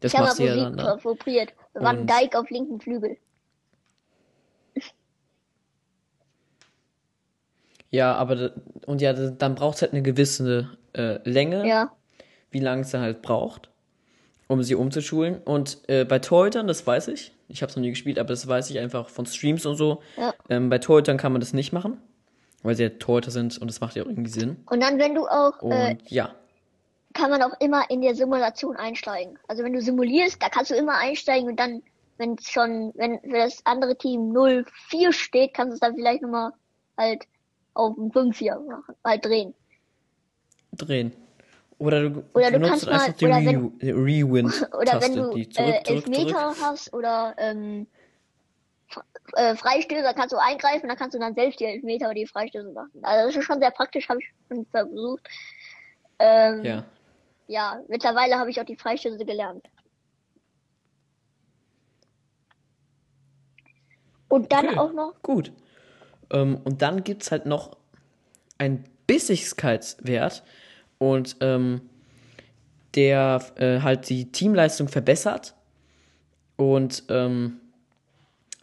Das 0.00 0.12
ich 0.12 0.18
machst 0.18 0.38
du 0.38 0.44
ja 0.44 0.56
dann 0.56 0.76
da. 0.76 0.96
probiert. 0.96 1.54
Van 1.74 2.06
Dijk 2.06 2.36
auf 2.36 2.50
linken 2.50 2.80
Flügel. 2.80 3.16
Ja, 7.90 8.14
aber 8.16 8.52
und 8.86 9.00
ja, 9.00 9.12
da- 9.12 9.30
dann 9.30 9.54
braucht 9.54 9.76
es 9.76 9.82
halt 9.82 9.92
eine 9.92 10.02
gewisse 10.02 10.76
äh, 10.94 11.18
Länge, 11.28 11.68
Ja, 11.68 11.92
wie 12.50 12.58
lange 12.60 12.82
es 12.82 12.90
dann 12.90 13.02
halt 13.02 13.22
braucht, 13.22 13.70
um 14.54 14.62
sie 14.62 14.74
umzuschulen. 14.74 15.38
Und 15.44 15.78
äh, 15.88 16.04
bei 16.04 16.18
Torhütern, 16.18 16.66
das 16.66 16.86
weiß 16.86 17.08
ich, 17.08 17.32
ich 17.48 17.62
habe 17.62 17.70
es 17.70 17.76
noch 17.76 17.82
nie 17.82 17.90
gespielt, 17.90 18.18
aber 18.18 18.28
das 18.28 18.46
weiß 18.46 18.70
ich 18.70 18.78
einfach 18.78 19.08
von 19.08 19.26
Streams 19.26 19.66
und 19.66 19.76
so. 19.76 20.02
Ja. 20.16 20.32
Ähm, 20.48 20.70
bei 20.70 20.78
Torhütern 20.78 21.16
kann 21.16 21.32
man 21.32 21.40
das 21.40 21.52
nicht 21.52 21.72
machen, 21.72 21.98
weil 22.62 22.74
sie 22.74 22.84
ja 22.84 22.88
Torhüter 22.88 23.30
sind 23.30 23.58
und 23.58 23.68
das 23.68 23.80
macht 23.80 23.96
ja 23.96 24.02
auch 24.02 24.08
irgendwie 24.08 24.30
Sinn. 24.30 24.56
und 24.70 24.80
dann 24.80 24.98
wenn 24.98 25.14
du 25.14 25.26
auch 25.26 25.60
Und 25.60 25.72
äh, 25.72 25.96
ja, 26.06 26.34
kann 27.12 27.30
man 27.30 27.42
auch 27.42 27.52
immer 27.60 27.88
in 27.90 28.02
der 28.02 28.14
Simulation 28.14 28.76
einsteigen. 28.76 29.38
Also 29.48 29.62
wenn 29.62 29.72
du 29.72 29.80
simulierst, 29.80 30.42
da 30.42 30.48
kannst 30.48 30.70
du 30.70 30.74
immer 30.74 30.98
einsteigen 30.98 31.48
und 31.48 31.58
dann, 31.58 31.82
wenn 32.18 32.34
es 32.34 32.48
schon, 32.48 32.92
wenn 32.96 33.20
für 33.20 33.38
das 33.38 33.64
andere 33.64 33.96
Team 33.96 34.32
0-4 34.32 35.12
steht, 35.12 35.54
kannst 35.54 35.70
du 35.70 35.74
es 35.74 35.80
dann 35.80 35.94
vielleicht 35.94 36.22
nochmal 36.22 36.52
halt 36.96 37.24
auf 37.74 37.96
ein 37.96 38.10
5-4 38.10 38.66
machen, 38.66 38.94
halt 39.04 39.24
drehen. 39.24 39.54
Drehen. 40.72 41.12
Oder 41.78 42.08
du, 42.08 42.24
Oder 42.34 42.50
du 42.50 42.52
benutzt 42.52 42.70
kannst 42.70 42.86
mal- 42.86 42.92
einfach 42.92 43.12
die 43.14 43.24
oder 43.26 43.36
Re 43.36 43.46
wenn- 43.46 44.04
Rewind-Taste, 44.04 44.76
Oder 44.76 45.00
wenn 45.02 45.16
du 45.16 45.30
die 45.34 45.48
zurück, 45.48 45.74
äh, 45.74 45.92
Elfmeter 45.92 46.28
zurück. 46.54 46.56
hast 46.60 46.92
oder 46.94 47.34
ähm, 47.38 47.86
äh, 49.34 49.56
Freistöße, 49.56 50.12
kannst 50.14 50.32
du 50.32 50.36
eingreifen, 50.40 50.88
dann 50.88 50.96
kannst 50.96 51.14
du 51.14 51.18
dann 51.18 51.34
selbst 51.34 51.58
die 51.58 51.64
Elfmeter 51.64 52.06
oder 52.06 52.14
die 52.14 52.26
Freistöße 52.26 52.70
machen. 52.72 52.90
Also 53.02 53.26
das 53.26 53.36
ist 53.36 53.44
schon 53.44 53.60
sehr 53.60 53.72
praktisch, 53.72 54.08
habe 54.08 54.20
ich 54.20 54.26
schon 54.48 54.64
versucht. 54.66 55.28
Ähm, 56.20 56.64
Ja. 56.64 56.84
ja, 57.48 57.80
mittlerweile 57.88 58.38
habe 58.38 58.50
ich 58.50 58.60
auch 58.60 58.64
die 58.64 58.76
Freistöße 58.76 59.24
gelernt. 59.24 59.64
Und 64.28 64.52
dann 64.52 64.66
Okay. 64.68 64.78
auch 64.78 64.92
noch, 64.92 65.14
Gut. 65.22 65.52
Ähm, 66.30 66.60
und 66.64 66.82
dann 66.82 67.04
gibt 67.04 67.22
es 67.22 67.30
halt 67.30 67.46
noch 67.46 67.76
einen 68.58 68.84
Bissigkeitswert 69.06 70.42
und 71.10 71.36
ähm, 71.40 71.82
der 72.94 73.44
äh, 73.56 73.80
halt 73.80 74.08
die 74.08 74.32
Teamleistung 74.32 74.88
verbessert. 74.88 75.54
Und 76.56 77.04
ähm, 77.08 77.60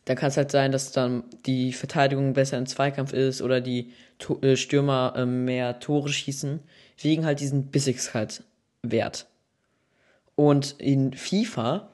dann 0.06 0.18
kann 0.18 0.30
es 0.30 0.38
halt 0.38 0.50
sein, 0.50 0.72
dass 0.72 0.92
dann 0.92 1.24
die 1.46 1.72
Verteidigung 1.74 2.34
besser 2.34 2.58
im 2.58 2.66
Zweikampf 2.66 3.14
ist 3.14 3.42
oder 3.42 3.62
die 3.62 3.94
to 4.18 4.40
äh, 4.42 4.56
Stürmer 4.56 5.14
äh, 5.16 5.26
mehr 5.26 5.80
Tore 5.80 6.10
schießen, 6.10 6.62
wegen 6.98 7.26
halt 7.26 7.42
diesen 7.42 7.68
Bissigkeitswert. 7.68 9.28
Und 10.36 10.76
in 10.80 11.14
FIFA 11.14 11.90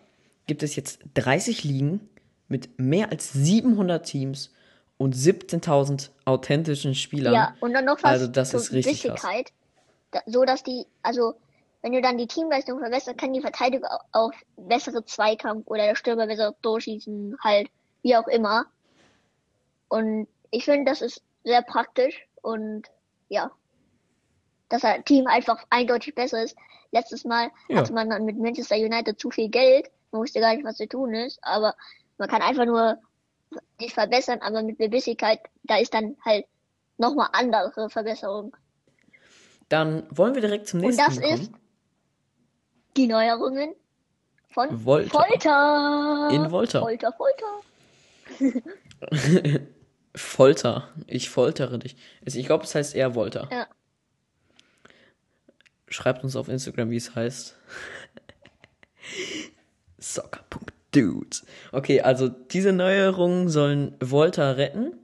gibt 0.45 0.63
es 0.63 0.77
jetzt 0.77 0.99
30 1.15 1.65
Ligen 1.65 1.99
mit 2.47 2.79
mehr 2.79 3.11
als 3.11 3.33
700 3.33 4.05
Teams 4.05 4.53
und 4.97 5.15
17.000 5.15 6.09
authentischen 6.25 6.95
Spielern. 6.95 7.33
ja, 7.33 7.55
und 7.59 7.73
dann 7.73 7.85
noch 7.85 7.97
was 8.01 8.11
Also 8.11 8.27
das 8.27 8.51
zur 8.51 8.61
ist 8.61 8.71
richtig 8.71 9.03
krass. 9.03 9.21
Bissigkeit, 9.21 9.49
da, 9.49 9.56
so 10.25 10.45
dass 10.45 10.63
die, 10.63 10.85
also 11.01 11.35
wenn 11.81 11.91
du 11.93 12.01
dann 12.01 12.17
die 12.17 12.27
Teamleistung 12.27 12.79
verbesserst, 12.79 13.17
kann 13.17 13.33
die 13.33 13.41
Verteidigung 13.41 13.87
auch, 14.11 14.31
bessere 14.55 15.05
Zweikampf 15.05 15.67
oder 15.67 15.85
der 15.85 15.95
Stürmer 15.95 16.27
besser 16.27 16.55
durchschießen, 16.61 17.37
halt, 17.43 17.69
wie 18.01 18.15
auch 18.15 18.27
immer. 18.27 18.65
Und 19.89 20.27
ich 20.51 20.65
finde, 20.65 20.89
das 20.89 21.01
ist 21.01 21.21
sehr 21.43 21.61
praktisch 21.61 22.27
und 22.41 22.87
ja, 23.29 23.51
dass 24.69 24.83
ein 24.83 25.05
Team 25.05 25.27
einfach 25.27 25.63
eindeutig 25.69 26.15
besser 26.15 26.43
ist. 26.43 26.57
Letztes 26.91 27.25
Mal 27.25 27.51
Ja. 27.69 27.81
hatte 27.81 27.93
man 27.93 28.09
dann 28.09 28.25
mit 28.25 28.37
Manchester 28.37 28.75
United 28.75 29.19
zu 29.19 29.29
viel 29.29 29.49
Geld, 29.49 29.89
man 30.11 30.21
wusste 30.21 30.39
gar 30.39 30.53
nicht, 30.53 30.65
was 30.65 30.77
zu 30.77 30.87
tun 30.87 31.13
ist, 31.13 31.39
aber 31.41 31.75
man 32.17 32.29
kann 32.29 32.41
einfach 32.41 32.65
nur 32.65 32.97
sich 33.79 33.93
verbessern, 33.93 34.39
aber 34.41 34.63
mit 34.63 34.79
der 34.79 34.89
Bissigkeit, 34.89 35.39
da 35.63 35.77
ist 35.77 35.93
dann 35.93 36.17
halt 36.25 36.45
nochmal 36.97 37.29
andere 37.33 37.89
Verbesserung. 37.89 38.55
Dann 39.69 40.03
wollen 40.09 40.33
wir 40.33 40.41
direkt 40.41 40.67
zum 40.67 40.79
Und 40.79 40.87
nächsten 40.87 41.05
das 41.05 41.19
kommen. 41.19 41.41
ist 41.41 41.51
die 42.95 43.07
Neuerungen 43.07 43.73
von 44.49 44.85
Volta. 44.85 45.09
Folter. 45.09 46.29
In 46.31 46.51
Volta. 46.51 46.79
Folter, 46.79 47.13
Folter. 47.13 48.39
Folter. 50.15 50.89
Ich 51.05 51.29
foltere 51.29 51.79
dich. 51.79 51.95
Also 52.25 52.39
Ich 52.39 52.45
glaube, 52.45 52.63
es 52.63 52.73
heißt 52.73 52.95
eher 52.95 53.13
Volta. 53.15 53.47
Ja. 53.51 53.67
Schreibt 55.89 56.23
uns 56.23 56.35
auf 56.35 56.49
Instagram, 56.49 56.89
wie 56.89 56.97
es 56.97 57.15
heißt. 57.15 57.55
Soccer.dudes. 59.99 61.45
Okay, 61.71 62.01
also 62.01 62.27
diese 62.29 62.71
Neuerungen 62.73 63.49
sollen 63.49 63.95
Volta 63.99 64.51
retten. 64.51 64.95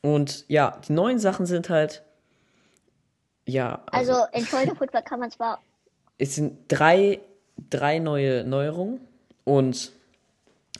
Und 0.00 0.44
ja, 0.48 0.80
die 0.86 0.92
neuen 0.92 1.18
Sachen 1.18 1.46
sind 1.46 1.68
halt. 1.70 2.04
Ja, 3.48 3.82
also, 3.90 4.12
Also 4.12 4.24
in 4.32 4.44
Football 4.44 5.02
kann 5.02 5.20
man 5.20 5.30
zwar 5.30 5.60
es 6.18 6.34
sind 6.34 6.58
drei, 6.68 7.20
drei 7.70 7.98
neue 7.98 8.44
Neuerungen. 8.44 9.00
Und 9.44 9.92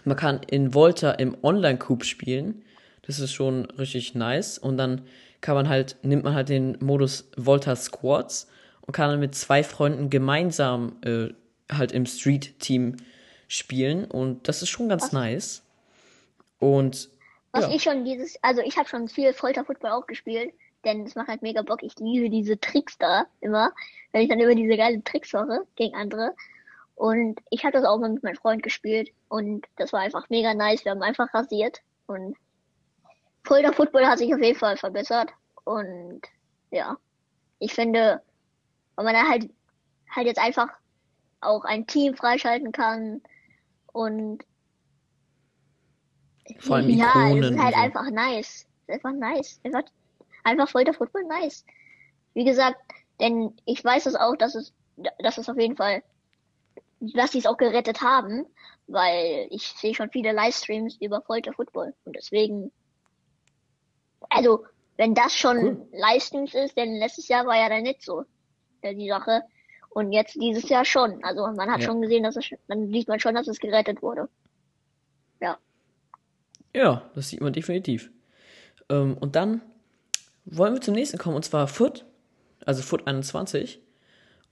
man 0.05 0.17
kann 0.17 0.41
in 0.49 0.75
Volta 0.75 1.13
im 1.13 1.37
Online-Coup 1.43 2.05
spielen. 2.05 2.63
Das 3.03 3.21
ist 3.21 3.33
schon 3.33 3.65
richtig 3.67 4.15
nice. 4.15 4.59
Und 4.59 4.77
dann 4.77 5.03
kann 5.41 5.55
man 5.55 5.69
halt, 5.69 5.97
nimmt 6.03 6.25
man 6.25 6.35
halt 6.35 6.51
den 6.51 6.77
Modus 6.81 7.31
Volta 7.37 7.75
Squads 7.75 8.49
und 8.83 8.93
kann 8.93 9.11
dann 9.11 9.21
mit 9.21 9.35
zwei 9.35 9.63
Freunden 9.63 10.11
gemeinsam 10.11 10.97
äh, 11.03 11.29
halt 11.73 11.93
im 11.93 12.05
Street-Team 12.05 12.97
spielen. 13.47 14.05
Und 14.05 14.49
das 14.49 14.61
ist 14.61 14.69
schon 14.69 14.89
ganz 14.89 15.05
Was? 15.05 15.13
nice. 15.13 15.63
Und 16.59 17.09
Was 17.53 17.65
ja, 17.65 17.75
ich 17.75 17.83
schon 17.83 18.05
dieses, 18.05 18.37
also 18.43 18.61
ich 18.61 18.77
habe 18.77 18.89
schon 18.89 19.09
viel 19.09 19.33
Folter 19.33 19.65
Football 19.65 19.93
auch 19.93 20.07
gespielt, 20.07 20.53
denn 20.85 21.05
es 21.05 21.15
macht 21.15 21.29
halt 21.29 21.43
mega 21.43 21.63
Bock. 21.63 21.83
Ich 21.83 21.97
liebe 21.99 22.31
diese 22.31 22.59
Tricks 22.59 22.99
da 22.99 23.27
immer, 23.41 23.73
wenn 24.13 24.23
ich 24.23 24.29
dann 24.29 24.41
über 24.41 24.55
diese 24.55 24.77
geile 24.77 25.03
Tricks 25.05 25.33
mache 25.33 25.67
gegen 25.77 25.95
andere. 25.95 26.35
Und 26.95 27.41
ich 27.51 27.65
habe 27.65 27.73
das 27.73 27.85
auch 27.85 27.99
mal 27.99 28.11
mit 28.11 28.23
meinem 28.23 28.37
Freund 28.37 28.63
gespielt 28.63 29.11
und 29.29 29.67
das 29.77 29.93
war 29.93 30.01
einfach 30.01 30.29
mega 30.31 30.55
nice. 30.55 30.85
Wir 30.85 30.93
haben 30.93 31.03
einfach 31.03 31.33
rasiert 31.33 31.81
und 32.07 32.37
Folter 33.45 33.73
Football 33.73 34.07
hat 34.07 34.19
sich 34.19 34.35
auf 34.35 34.43
jeden 34.43 34.59
Fall 34.59 34.77
verbessert 34.77 35.31
und 35.65 36.23
ja, 36.71 36.97
ich 37.61 37.73
finde, 37.73 38.21
weil 38.97 39.05
man 39.05 39.15
da 39.15 39.29
halt 39.29 39.49
halt 40.15 40.27
jetzt 40.27 40.41
einfach 40.41 40.69
auch 41.41 41.65
ein 41.65 41.87
Team 41.87 42.15
freischalten 42.15 42.73
kann 42.73 43.23
und 43.93 44.45
vor 46.59 46.77
allem 46.77 46.91
ja, 46.91 47.11
Ikonen. 47.11 47.43
es 47.45 47.51
ist 47.51 47.63
halt 47.63 47.75
so. 47.75 47.81
einfach 47.81 48.11
nice. 48.11 48.67
Es 48.87 48.97
ist 48.97 49.05
einfach 49.05 49.13
nice. 49.13 49.61
Einfach, 49.65 49.83
einfach 50.45 50.69
Folter 50.69 50.93
Football 50.95 51.25
nice. 51.25 51.65
Wie 52.35 52.45
gesagt, 52.45 52.79
denn 53.21 53.53
ich 53.65 53.85
weiß 53.85 54.07
es 54.07 54.15
auch, 54.15 54.37
dass 54.37 54.55
es, 54.55 54.73
dass 55.21 55.39
es 55.39 55.49
auf 55.49 55.59
jeden 55.59 55.77
Fall, 55.77 56.03
dass 57.01 57.33
sie 57.33 57.39
es 57.39 57.47
auch 57.47 57.57
gerettet 57.57 58.01
haben, 58.03 58.47
weil 58.87 59.47
ich 59.51 59.69
sehe 59.69 59.95
schon 59.95 60.11
viele 60.11 60.33
Livestreams 60.33 60.97
über 61.01 61.21
Folter 61.23 61.53
Football 61.53 61.95
und 62.05 62.17
deswegen, 62.17 62.71
also, 64.31 64.65
wenn 64.97 65.15
das 65.15 65.35
schon 65.35 65.59
Cool. 65.59 65.89
Livestreams 65.93 66.55
ist, 66.55 66.77
denn 66.77 66.97
letztes 66.99 67.29
Jahr 67.29 67.47
war 67.47 67.57
ja 67.57 67.69
dann 67.69 67.83
nicht 67.83 68.03
so, 68.03 68.25
äh, 68.83 68.95
die 68.95 69.09
Sache. 69.09 69.43
Und 69.91 70.13
jetzt 70.13 70.35
dieses 70.35 70.69
Jahr 70.69 70.85
schon. 70.85 71.25
Also 71.25 71.47
man 71.47 71.71
hat 71.71 71.81
Ja. 71.81 71.87
schon 71.87 72.03
gesehen, 72.03 72.23
dass 72.23 72.37
es, 72.37 72.51
dann 72.67 72.89
sieht 72.89 73.09
man 73.09 73.21
schon, 73.21 73.35
dass 73.35 73.49
es 73.49 73.59
gerettet 73.59 74.03
wurde. 74.03 74.29
Ja. 75.41 75.59
Ja, 76.75 77.11
das 77.15 77.31
sieht 77.31 77.41
man 77.41 77.53
definitiv. 77.53 78.11
Ähm, 78.91 79.17
und 79.19 79.35
dann 79.35 79.63
wollen 80.51 80.75
wir 80.75 80.81
zum 80.81 80.95
nächsten 80.95 81.19
kommen, 81.19 81.37
und 81.37 81.45
zwar 81.45 81.69
Foot, 81.69 82.05
also 82.65 82.83
Foot 82.83 83.07
21. 83.07 83.81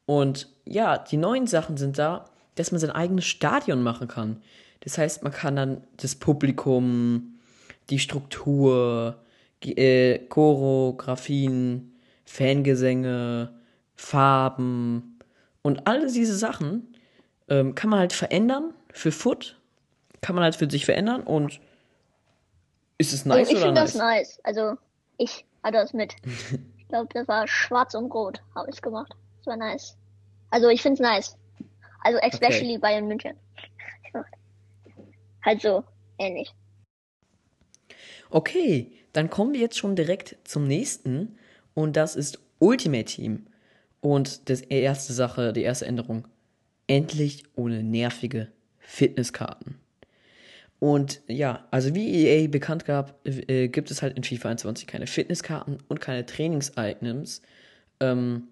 Und 0.06 0.48
ja, 0.64 0.98
die 0.98 1.16
neuen 1.16 1.46
Sachen 1.46 1.76
sind 1.76 1.98
da, 1.98 2.30
dass 2.54 2.70
man 2.72 2.80
sein 2.80 2.90
eigenes 2.90 3.24
Stadion 3.24 3.82
machen 3.82 4.08
kann. 4.08 4.42
Das 4.80 4.98
heißt, 4.98 5.22
man 5.22 5.32
kann 5.32 5.56
dann 5.56 5.84
das 5.96 6.14
Publikum, 6.14 7.38
die 7.90 7.98
Struktur, 7.98 9.16
äh, 9.64 10.18
Choreografien, 10.28 11.92
Fangesänge, 12.24 13.52
Farben 13.94 15.18
und 15.62 15.86
all 15.86 16.06
diese 16.06 16.36
Sachen 16.36 16.94
ähm, 17.48 17.74
kann 17.74 17.90
man 17.90 18.00
halt 18.00 18.12
verändern 18.12 18.74
für 18.92 19.10
Foot. 19.10 19.58
Kann 20.20 20.34
man 20.34 20.44
halt 20.44 20.56
für 20.56 20.70
sich 20.70 20.84
verändern 20.84 21.22
und 21.22 21.60
ist 22.98 23.12
es 23.12 23.24
nice 23.24 23.48
also 23.48 23.50
ich 23.50 23.56
oder 23.56 23.66
finde 23.66 23.80
nice? 23.80 23.92
das 23.92 24.00
nice. 24.00 24.40
Also 24.44 24.76
ich 25.18 25.44
hatte 25.66 25.78
das 25.78 25.92
mit. 25.92 26.16
Ich 26.78 26.90
glaube, 26.90 27.08
das 27.12 27.26
war 27.26 27.48
schwarz 27.48 27.94
und 27.94 28.12
rot, 28.12 28.40
habe 28.54 28.70
ich 28.70 28.80
gemacht. 28.80 29.12
Das 29.38 29.48
war 29.48 29.56
nice. 29.56 29.96
Also 30.50 30.68
ich 30.68 30.82
finde 30.82 31.02
es 31.02 31.08
nice. 31.08 31.36
Also 32.00 32.20
especially 32.20 32.78
Bayern 32.78 33.08
München. 33.08 33.34
halt 35.44 35.62
so 35.62 35.82
ähnlich. 36.16 36.54
Okay, 38.30 38.92
dann 39.12 39.30
kommen 39.30 39.52
wir 39.52 39.58
jetzt 39.58 39.76
schon 39.76 39.96
direkt 39.96 40.36
zum 40.44 40.68
nächsten 40.68 41.36
und 41.74 41.96
das 41.96 42.14
ist 42.14 42.38
Ultimate 42.60 43.06
Team. 43.06 43.48
Und 44.00 44.48
das 44.48 44.60
erste 44.60 45.12
Sache, 45.12 45.52
die 45.52 45.62
erste 45.64 45.86
Änderung. 45.86 46.28
Endlich 46.86 47.42
ohne 47.56 47.82
nervige 47.82 48.52
Fitnesskarten. 48.78 49.80
Und 50.78 51.22
ja, 51.26 51.66
also 51.70 51.94
wie 51.94 52.26
EA 52.26 52.48
bekannt 52.48 52.84
gab, 52.84 53.26
äh, 53.26 53.68
gibt 53.68 53.90
es 53.90 54.02
halt 54.02 54.16
in 54.16 54.24
FIFA 54.24 54.50
21 54.50 54.86
keine 54.86 55.06
Fitnesskarten 55.06 55.78
und 55.88 56.00
keine 56.00 56.26
Trainings-Items. 56.26 57.42
Ähm, 58.00 58.48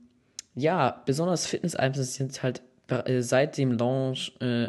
ja, 0.54 1.02
besonders 1.04 1.46
Fitness-Items 1.46 2.14
sind 2.14 2.42
halt 2.42 2.62
äh, 2.88 3.20
seit 3.20 3.58
dem 3.58 3.72
Launch 3.72 4.32
äh, 4.40 4.68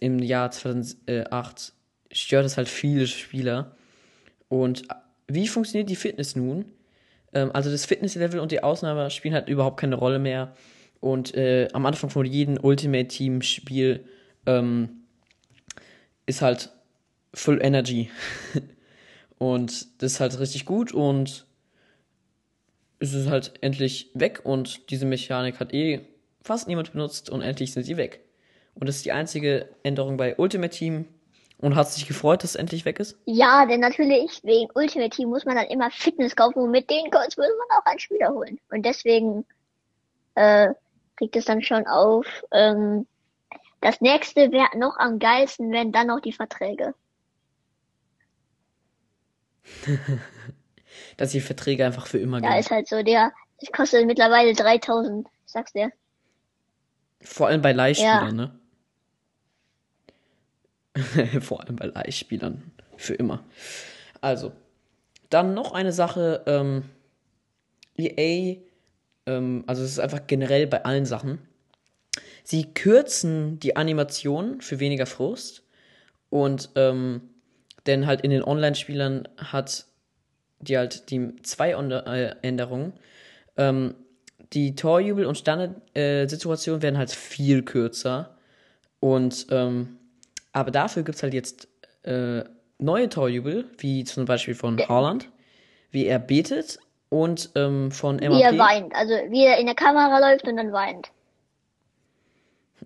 im 0.00 0.18
Jahr 0.18 0.50
2008 0.50 1.72
stört 2.10 2.46
es 2.46 2.56
halt 2.56 2.68
viele 2.68 3.06
Spieler. 3.06 3.76
Und 4.48 4.82
wie 5.28 5.48
funktioniert 5.48 5.88
die 5.88 5.96
Fitness 5.96 6.34
nun? 6.34 6.64
Ähm, 7.32 7.50
also 7.52 7.70
das 7.70 7.84
Fitnesslevel 7.84 8.40
und 8.40 8.50
die 8.52 8.62
Ausnahme 8.62 9.10
spielen 9.10 9.34
halt 9.34 9.48
überhaupt 9.48 9.78
keine 9.78 9.96
Rolle 9.96 10.18
mehr. 10.18 10.54
Und 11.00 11.34
äh, 11.34 11.68
am 11.72 11.86
Anfang 11.86 12.10
von 12.10 12.26
jedem 12.26 12.58
Ultimate 12.60 13.08
Team 13.08 13.42
Spiel 13.42 14.04
ähm, 14.46 15.05
ist 16.26 16.42
halt 16.42 16.70
Full 17.34 17.60
Energy. 17.62 18.10
und 19.38 20.02
das 20.02 20.12
ist 20.12 20.20
halt 20.20 20.38
richtig 20.38 20.66
gut 20.66 20.92
und 20.92 21.46
es 22.98 23.12
ist 23.12 23.28
halt 23.28 23.54
endlich 23.60 24.10
weg 24.14 24.40
und 24.44 24.90
diese 24.90 25.06
Mechanik 25.06 25.60
hat 25.60 25.74
eh 25.74 26.06
fast 26.42 26.68
niemand 26.68 26.92
benutzt 26.92 27.28
und 27.28 27.42
endlich 27.42 27.72
sind 27.72 27.84
sie 27.84 27.96
weg. 27.96 28.24
Und 28.74 28.88
das 28.88 28.96
ist 28.96 29.04
die 29.04 29.12
einzige 29.12 29.68
Änderung 29.82 30.16
bei 30.16 30.36
Ultimate 30.36 30.74
Team. 30.74 31.06
Und 31.58 31.74
hat 31.74 31.90
sich 31.90 32.06
gefreut, 32.06 32.42
dass 32.42 32.50
es 32.50 32.56
endlich 32.56 32.84
weg 32.84 33.00
ist? 33.00 33.18
Ja, 33.24 33.64
denn 33.64 33.80
natürlich 33.80 34.44
wegen 34.44 34.68
Ultimate 34.74 35.08
Team 35.08 35.30
muss 35.30 35.46
man 35.46 35.56
dann 35.56 35.68
immer 35.68 35.90
Fitness 35.90 36.36
kaufen 36.36 36.58
und 36.58 36.70
mit 36.70 36.90
den 36.90 37.10
Codes 37.10 37.38
würde 37.38 37.54
man 37.56 37.78
auch 37.78 37.86
einen 37.86 37.98
Spieler 37.98 38.28
holen. 38.28 38.60
Und 38.70 38.84
deswegen 38.84 39.46
äh, 40.34 40.68
kriegt 41.16 41.34
es 41.34 41.46
dann 41.46 41.62
schon 41.62 41.86
auf. 41.86 42.26
Ähm, 42.52 43.06
das 43.80 44.00
nächste 44.00 44.52
wäre 44.52 44.76
noch 44.78 44.96
am 44.98 45.18
geilsten, 45.18 45.72
wären 45.72 45.92
dann 45.92 46.08
noch 46.08 46.20
die 46.20 46.32
Verträge. 46.32 46.94
Dass 51.16 51.32
die 51.32 51.40
Verträge 51.40 51.84
einfach 51.84 52.06
für 52.06 52.18
immer 52.18 52.40
gehen. 52.40 52.50
Ja, 52.50 52.58
ist 52.58 52.70
halt 52.70 52.88
so, 52.88 53.02
der, 53.02 53.32
das 53.60 53.72
kostet 53.72 54.06
mittlerweile 54.06 54.54
3000, 54.54 55.26
ich 55.26 55.52
sag's 55.52 55.72
dir. 55.72 55.92
Vor 57.20 57.48
allem 57.48 57.62
bei 57.62 57.72
Leihspielern, 57.72 58.38
ja. 58.38 58.46
ne? 58.46 58.60
Vor 61.40 61.60
allem 61.60 61.76
bei 61.76 61.86
Leihspielern. 61.86 62.70
Für 62.96 63.14
immer. 63.14 63.44
Also, 64.20 64.52
dann 65.28 65.54
noch 65.54 65.72
eine 65.72 65.92
Sache. 65.92 66.42
Ähm, 66.46 66.84
EA, 67.98 68.56
ähm, 69.26 69.64
also 69.66 69.82
es 69.82 69.92
ist 69.92 69.98
einfach 69.98 70.26
generell 70.26 70.66
bei 70.66 70.84
allen 70.84 71.06
Sachen. 71.06 71.38
Sie 72.46 72.72
kürzen 72.72 73.58
die 73.58 73.74
Animation 73.74 74.60
für 74.60 74.78
weniger 74.78 75.06
Frust. 75.06 75.64
Und, 76.30 76.70
ähm, 76.76 77.22
denn 77.86 78.06
halt 78.06 78.20
in 78.20 78.30
den 78.30 78.44
Online-Spielern 78.44 79.28
hat 79.36 79.86
die 80.60 80.78
halt 80.78 81.10
die 81.10 81.34
zwei 81.42 81.72
äh, 81.72 82.34
Änderungen. 82.42 82.92
Ähm, 83.56 83.96
die 84.52 84.76
Torjubel 84.76 85.26
und 85.26 85.36
Standardsituationen 85.36 86.80
äh, 86.80 86.82
werden 86.84 86.98
halt 86.98 87.10
viel 87.10 87.64
kürzer. 87.64 88.36
Und 89.00 89.48
ähm, 89.50 89.98
aber 90.52 90.70
dafür 90.70 91.02
gibt 91.02 91.16
es 91.16 91.24
halt 91.24 91.34
jetzt 91.34 91.66
äh, 92.04 92.44
neue 92.78 93.08
Torjubel, 93.08 93.64
wie 93.78 94.04
zum 94.04 94.24
Beispiel 94.24 94.54
von 94.54 94.78
Haaland, 94.78 95.28
wie 95.90 96.06
er 96.06 96.20
betet 96.20 96.78
und 97.08 97.50
ähm, 97.56 97.90
von 97.90 98.18
MAP. 98.18 98.30
Wie 98.30 98.42
er 98.42 98.56
weint, 98.56 98.94
also 98.94 99.14
wie 99.30 99.44
er 99.44 99.58
in 99.58 99.66
der 99.66 99.74
Kamera 99.74 100.20
läuft 100.20 100.46
und 100.46 100.56
dann 100.58 100.72
weint. 100.72 101.10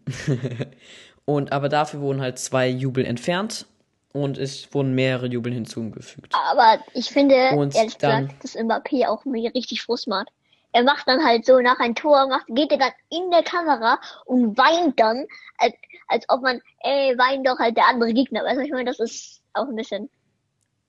und 1.24 1.52
aber 1.52 1.68
dafür 1.68 2.00
wurden 2.00 2.20
halt 2.20 2.38
zwei 2.38 2.68
Jubel 2.68 3.04
entfernt 3.04 3.66
und 4.12 4.38
es 4.38 4.72
wurden 4.74 4.94
mehrere 4.94 5.26
Jubel 5.26 5.52
hinzugefügt. 5.52 6.34
Aber 6.50 6.80
ich 6.94 7.10
finde, 7.10 7.50
und 7.56 7.74
ehrlich 7.74 7.96
dann, 7.98 8.26
gesagt, 8.26 8.44
dass 8.44 8.56
Mbappé 8.56 9.06
auch 9.06 9.24
mir 9.24 9.54
richtig 9.54 9.82
Frust 9.82 10.08
macht. 10.08 10.28
Er 10.72 10.84
macht 10.84 11.08
dann 11.08 11.24
halt 11.24 11.44
so 11.46 11.60
nach 11.60 11.80
ein 11.80 11.94
Tor, 11.94 12.28
macht, 12.28 12.46
geht 12.48 12.70
er 12.70 12.78
dann 12.78 12.92
in 13.10 13.30
der 13.30 13.42
Kamera 13.42 13.98
und 14.24 14.56
weint 14.56 14.98
dann, 15.00 15.26
als, 15.58 15.74
als 16.06 16.24
ob 16.28 16.42
man, 16.42 16.60
ey, 16.80 17.16
weint 17.18 17.46
doch 17.46 17.58
halt 17.58 17.76
der 17.76 17.88
andere 17.88 18.12
Gegner. 18.12 18.44
Weißt 18.44 18.58
du, 18.58 18.64
ich 18.64 18.70
meine, 18.70 18.84
das 18.84 19.00
ist 19.00 19.42
auch 19.52 19.68
ein 19.68 19.74
bisschen 19.74 20.08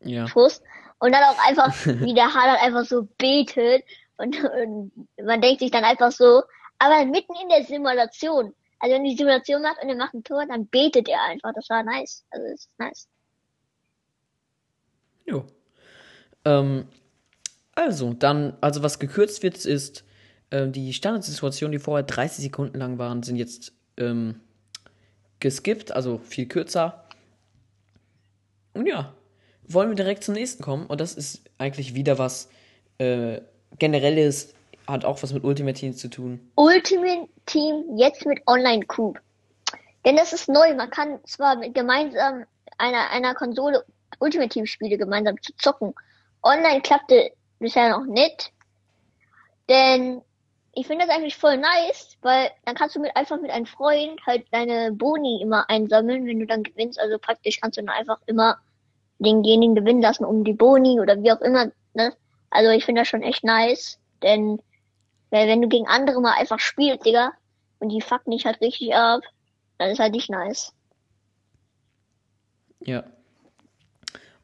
ja. 0.02 0.28
Frust. 0.28 0.64
Und 1.00 1.14
dann 1.14 1.24
auch 1.24 1.48
einfach, 1.48 1.74
wie 1.86 2.14
der 2.14 2.34
Haaland 2.34 2.62
einfach 2.62 2.86
so 2.86 3.08
betet 3.18 3.84
und, 4.18 4.38
und 4.44 4.92
man 5.24 5.42
denkt 5.42 5.62
sich 5.62 5.72
dann 5.72 5.84
einfach 5.84 6.12
so, 6.12 6.44
aber 6.78 7.06
mitten 7.06 7.34
in 7.42 7.50
der 7.50 7.64
Simulation, 7.64 8.54
also 8.82 8.96
wenn 8.96 9.04
die 9.04 9.16
Simulation 9.16 9.62
macht 9.62 9.82
und 9.82 9.90
er 9.90 9.96
macht 9.96 10.14
ein 10.14 10.24
Tor, 10.24 10.46
dann 10.48 10.68
betet 10.68 11.08
er 11.08 11.22
einfach. 11.24 11.54
Das 11.54 11.70
war 11.70 11.84
nice. 11.84 12.26
Also 12.32 12.48
das 12.48 12.60
ist 12.62 12.80
nice. 12.80 13.08
Jo. 15.26 15.46
Ähm, 16.46 16.88
also, 17.76 18.14
dann, 18.14 18.58
also 18.60 18.84
was 18.84 19.00
gekürzt 19.00 19.44
wird, 19.44 19.64
ist 19.66 20.04
äh, 20.50 20.68
die 20.68 20.94
Standardsituationen, 20.94 21.72
die 21.72 21.80
vorher 21.80 22.04
30 22.04 22.44
Sekunden 22.44 22.78
lang 22.78 22.98
waren, 22.98 23.24
sind 23.24 23.36
jetzt 23.36 23.74
ähm, 23.98 24.42
geskippt, 25.40 25.92
also 25.92 26.18
viel 26.18 26.48
kürzer. 26.48 27.06
Und 28.74 28.88
ja, 28.88 29.14
wollen 29.68 29.90
wir 29.90 29.96
direkt 29.96 30.24
zum 30.24 30.34
nächsten 30.34 30.64
kommen. 30.64 30.88
Und 30.88 31.00
das 31.00 31.14
ist 31.14 31.42
eigentlich 31.58 31.94
wieder 31.94 32.18
was 32.18 32.50
äh, 32.98 33.42
generelles, 33.78 34.54
hat 34.88 35.06
auch 35.06 35.22
was 35.24 35.34
mit 35.34 35.44
Ultimate 35.44 35.78
Team 35.78 35.94
zu 35.94 36.10
tun. 36.10 36.52
Ultimate 36.56 37.28
Team 37.46 37.98
jetzt 37.98 38.26
mit 38.26 38.40
Online 38.48 38.86
Coop. 38.86 39.20
Denn 40.06 40.16
das 40.16 40.34
ist 40.34 40.50
neu. 40.50 40.74
Man 40.76 40.90
kann 40.90 41.20
zwar 41.26 41.56
mit 41.56 41.74
gemeinsam 41.74 42.46
einer, 42.78 43.10
einer 43.12 43.36
Konsole 43.36 43.86
Ultimate 44.20 44.50
Team 44.50 44.66
Spiele 44.66 44.98
gemeinsam 44.98 45.42
zu 45.42 45.54
zocken. 45.58 45.94
Online 46.44 46.82
klappte 46.82 47.32
bisher 47.60 47.90
noch 47.90 48.06
nicht. 48.06 48.52
Denn 49.70 50.22
ich 50.74 50.88
finde 50.88 51.06
das 51.06 51.16
eigentlich 51.16 51.38
voll 51.38 51.58
nice, 51.58 52.18
weil 52.22 52.50
dann 52.66 52.76
kannst 52.76 52.96
du 52.96 53.00
mit 53.00 53.16
einfach 53.16 53.40
mit 53.40 53.52
einem 53.52 53.66
Freund 53.66 54.20
halt 54.26 54.46
deine 54.52 54.92
Boni 54.92 55.42
immer 55.42 55.70
einsammeln, 55.70 56.26
wenn 56.26 56.40
du 56.40 56.46
dann 56.46 56.64
gewinnst. 56.64 57.00
Also 57.00 57.18
praktisch 57.20 57.60
kannst 57.60 57.78
du 57.78 57.82
dann 57.82 57.96
einfach 57.96 58.20
immer 58.26 58.58
denjenigen 59.20 59.76
gewinnen 59.76 60.02
lassen 60.02 60.26
um 60.26 60.44
die 60.44 60.54
Boni 60.54 61.00
oder 61.00 61.22
wie 61.22 61.32
auch 61.32 61.42
immer. 61.42 61.72
Ne? 61.94 62.14
Also 62.50 62.72
ich 62.72 62.86
finde 62.86 63.02
das 63.02 63.08
schon 63.08 63.22
echt 63.22 63.44
nice, 63.44 64.00
denn 64.24 64.62
weil 65.32 65.48
wenn 65.48 65.62
du 65.62 65.68
gegen 65.68 65.88
andere 65.88 66.22
mal 66.22 66.34
einfach 66.34 66.60
spielst, 66.60 67.06
Digga, 67.06 67.32
und 67.80 67.90
die 67.90 68.02
fucken 68.02 68.30
nicht 68.30 68.46
halt 68.46 68.62
richtig 68.62 68.94
ab, 68.94 69.22
dann 69.78 69.90
ist 69.90 70.00
halt 70.00 70.14
nicht 70.14 70.30
nice. 70.30 70.74
Ja. 72.82 73.04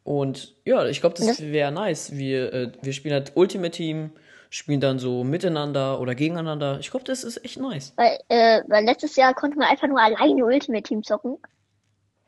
Und 0.03 0.55
ja, 0.65 0.85
ich 0.85 1.01
glaube, 1.01 1.15
das, 1.17 1.27
das 1.27 1.41
wäre 1.41 1.71
nice. 1.71 2.15
Wir, 2.15 2.53
äh, 2.53 2.71
wir 2.81 2.93
spielen 2.93 3.13
halt 3.13 3.33
Ultimate 3.35 3.71
Team, 3.71 4.11
spielen 4.49 4.79
dann 4.79 4.99
so 4.99 5.23
miteinander 5.23 5.99
oder 5.99 6.15
gegeneinander. 6.15 6.79
Ich 6.79 6.89
glaube, 6.91 7.05
das 7.05 7.23
ist 7.23 7.43
echt 7.43 7.59
nice. 7.59 7.93
Weil, 7.97 8.17
äh, 8.29 8.61
weil 8.67 8.85
letztes 8.85 9.15
Jahr 9.15 9.33
konnte 9.33 9.57
man 9.57 9.67
einfach 9.67 9.87
nur 9.87 9.99
alleine 9.99 10.45
Ultimate 10.45 10.83
Team 10.83 11.03
zocken. 11.03 11.37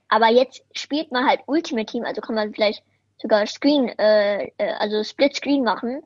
Aber 0.09 0.27
jetzt 0.27 0.63
spielt 0.73 1.11
man 1.11 1.25
halt 1.25 1.41
Ultimate 1.45 1.85
Team, 1.85 2.03
also 2.03 2.19
kann 2.19 2.35
man 2.35 2.53
vielleicht 2.53 2.83
sogar 3.17 3.45
Screen, 3.47 3.89
äh, 3.97 4.47
äh 4.57 4.73
also 4.79 5.03
Split 5.03 5.35
Screen 5.35 5.63
machen. 5.63 6.01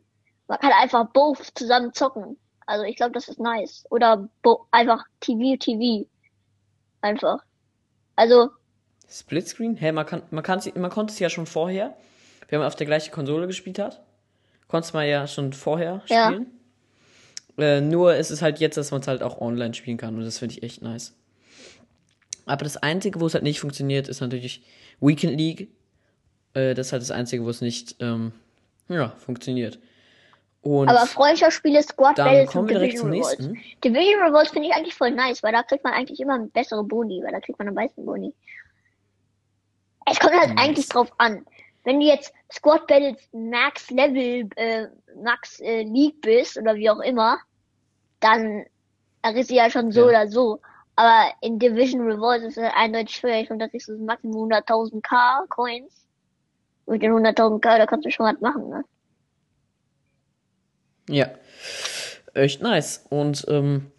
Man 0.47 0.59
kann 0.59 0.73
einfach 0.73 1.07
both 1.13 1.51
zusammen 1.55 1.93
zocken. 1.93 2.37
Also 2.65 2.85
ich 2.85 2.95
glaube, 2.95 3.13
das 3.13 3.27
ist 3.27 3.39
nice. 3.39 3.85
Oder 3.89 4.29
einfach 4.71 5.03
TV 5.19 5.57
TV. 5.57 6.07
Einfach. 7.01 7.43
Also 8.15 8.51
Splitscreen? 9.09 9.75
Hä, 9.75 9.91
man, 9.91 10.05
kann, 10.05 10.23
man, 10.31 10.43
kann, 10.43 10.61
man 10.75 10.89
konnte 10.89 11.13
es 11.13 11.19
ja 11.19 11.29
schon 11.29 11.45
vorher, 11.45 11.95
wenn 12.49 12.59
man 12.59 12.67
auf 12.67 12.75
der 12.75 12.87
gleichen 12.87 13.11
Konsole 13.11 13.47
gespielt 13.47 13.79
hat. 13.79 14.01
Konnte 14.67 14.91
man 14.93 15.07
ja 15.07 15.27
schon 15.27 15.53
vorher 15.53 16.01
spielen. 16.05 16.47
Ja. 17.57 17.63
Äh, 17.63 17.81
nur 17.81 18.15
ist 18.15 18.31
es 18.31 18.41
halt 18.41 18.59
jetzt, 18.59 18.77
dass 18.77 18.89
man 18.89 19.01
es 19.01 19.07
halt 19.07 19.21
auch 19.21 19.39
online 19.39 19.75
spielen 19.75 19.97
kann 19.97 20.15
und 20.15 20.23
das 20.23 20.39
finde 20.39 20.55
ich 20.55 20.63
echt 20.63 20.81
nice. 20.81 21.13
Aber 22.45 22.63
das 22.63 22.77
Einzige, 22.77 23.21
wo 23.21 23.27
es 23.27 23.35
halt 23.35 23.43
nicht 23.43 23.59
funktioniert, 23.59 24.07
ist 24.07 24.21
natürlich 24.21 24.63
Weekend 24.99 25.37
League. 25.37 25.69
Äh, 26.55 26.73
das 26.73 26.87
ist 26.87 26.93
halt 26.93 27.03
das 27.03 27.11
Einzige, 27.11 27.45
wo 27.45 27.49
es 27.49 27.61
nicht 27.61 27.97
ähm, 27.99 28.31
ja, 28.89 29.09
funktioniert. 29.09 29.77
Und 30.63 30.87
Aber 30.87 31.05
Freundschaftsspiele, 31.05 31.83
Squad 31.83 32.15
Battles 32.15 32.55
und 32.55 32.69
Division 32.69 33.11
Revolts. 33.11 33.49
Division 33.83 34.21
Revolts 34.21 34.51
finde 34.51 34.69
ich 34.69 34.73
eigentlich 34.73 34.95
voll 34.95 35.11
nice, 35.11 35.43
weil 35.43 35.51
da 35.51 35.61
kriegt 35.61 35.83
man 35.83 35.91
eigentlich 35.91 36.21
immer 36.21 36.39
bessere 36.39 36.85
Boni, 36.85 37.21
weil 37.21 37.33
da 37.33 37.41
kriegt 37.41 37.59
man 37.59 37.67
am 37.67 37.73
meisten 37.73 38.05
Boni. 38.05 38.33
Es 40.05 40.19
kommt 40.21 40.33
halt 40.33 40.55
nice. 40.55 40.65
eigentlich 40.65 40.87
drauf 40.87 41.11
an. 41.17 41.45
Wenn 41.83 41.99
du 41.99 42.05
jetzt 42.05 42.33
Squad 42.49 42.87
Battles 42.87 43.27
Max 43.33 43.89
Level, 43.91 44.49
äh, 44.55 44.87
Max 45.21 45.59
äh, 45.59 45.83
League 45.83 46.21
bist 46.21 46.57
oder 46.57 46.75
wie 46.75 46.89
auch 46.89 47.01
immer, 47.01 47.39
dann 48.21 48.65
ist 49.35 49.49
sie 49.49 49.57
ja 49.57 49.69
schon 49.69 49.91
so 49.91 50.01
ja. 50.01 50.07
oder 50.07 50.27
so. 50.29 50.61
Aber 50.95 51.29
in 51.41 51.59
Division 51.59 52.09
Revolt 52.09 52.41
ist 52.41 52.57
es 52.57 52.71
eindeutig 52.73 53.15
schwer. 53.15 53.41
Ich 53.41 53.49
finde, 53.49 53.65
da 53.65 53.69
kriegst 53.69 53.89
du 53.89 53.97
Maximum 53.97 54.49
100.000 54.49 55.01
K 55.01 55.45
Coins. 55.49 56.07
Und 56.85 56.93
mit 56.93 57.01
den 57.01 57.11
100.000 57.11 57.59
K, 57.59 57.77
da 57.79 57.85
kannst 57.85 58.05
du 58.05 58.11
schon 58.11 58.27
was 58.27 58.39
machen, 58.39 58.69
ne? 58.69 58.85
Ja. 61.09 61.29
Echt 62.33 62.61
nice. 62.61 63.05
Und 63.09 63.45
ähm, 63.47 63.91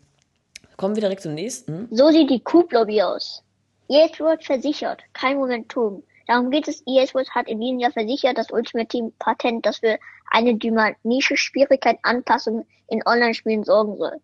kommen 0.77 0.97
wir 0.97 1.01
direkt 1.01 1.23
zum 1.23 1.35
nächsten. 1.35 1.89
So 1.91 2.11
sieht 2.11 2.31
die 2.31 2.41
Coop-Lobby 2.41 3.03
aus. 3.03 3.43
EA 3.89 4.09
Sports 4.13 4.47
versichert, 4.47 5.03
kein 5.13 5.37
Momentum. 5.37 6.03
Darum 6.27 6.51
geht 6.51 6.69
es. 6.69 6.83
EA 6.87 7.07
Sports 7.07 7.31
hat 7.35 7.49
in 7.49 7.61
diesem 7.61 7.79
Jahr 7.79 7.93
versichert, 7.93 8.39
das 8.39 8.51
Ultimate 8.51 8.89
Team 8.89 9.13
Patent, 9.19 9.67
das 9.67 9.79
für 9.79 9.99
eine 10.31 10.55
dynamische 10.55 11.37
Schwierigkeit 11.37 11.99
Anpassung 12.03 12.67
in 12.89 13.03
Online-Spielen 13.07 13.65
sorgen 13.65 13.97
soll. 13.99 14.21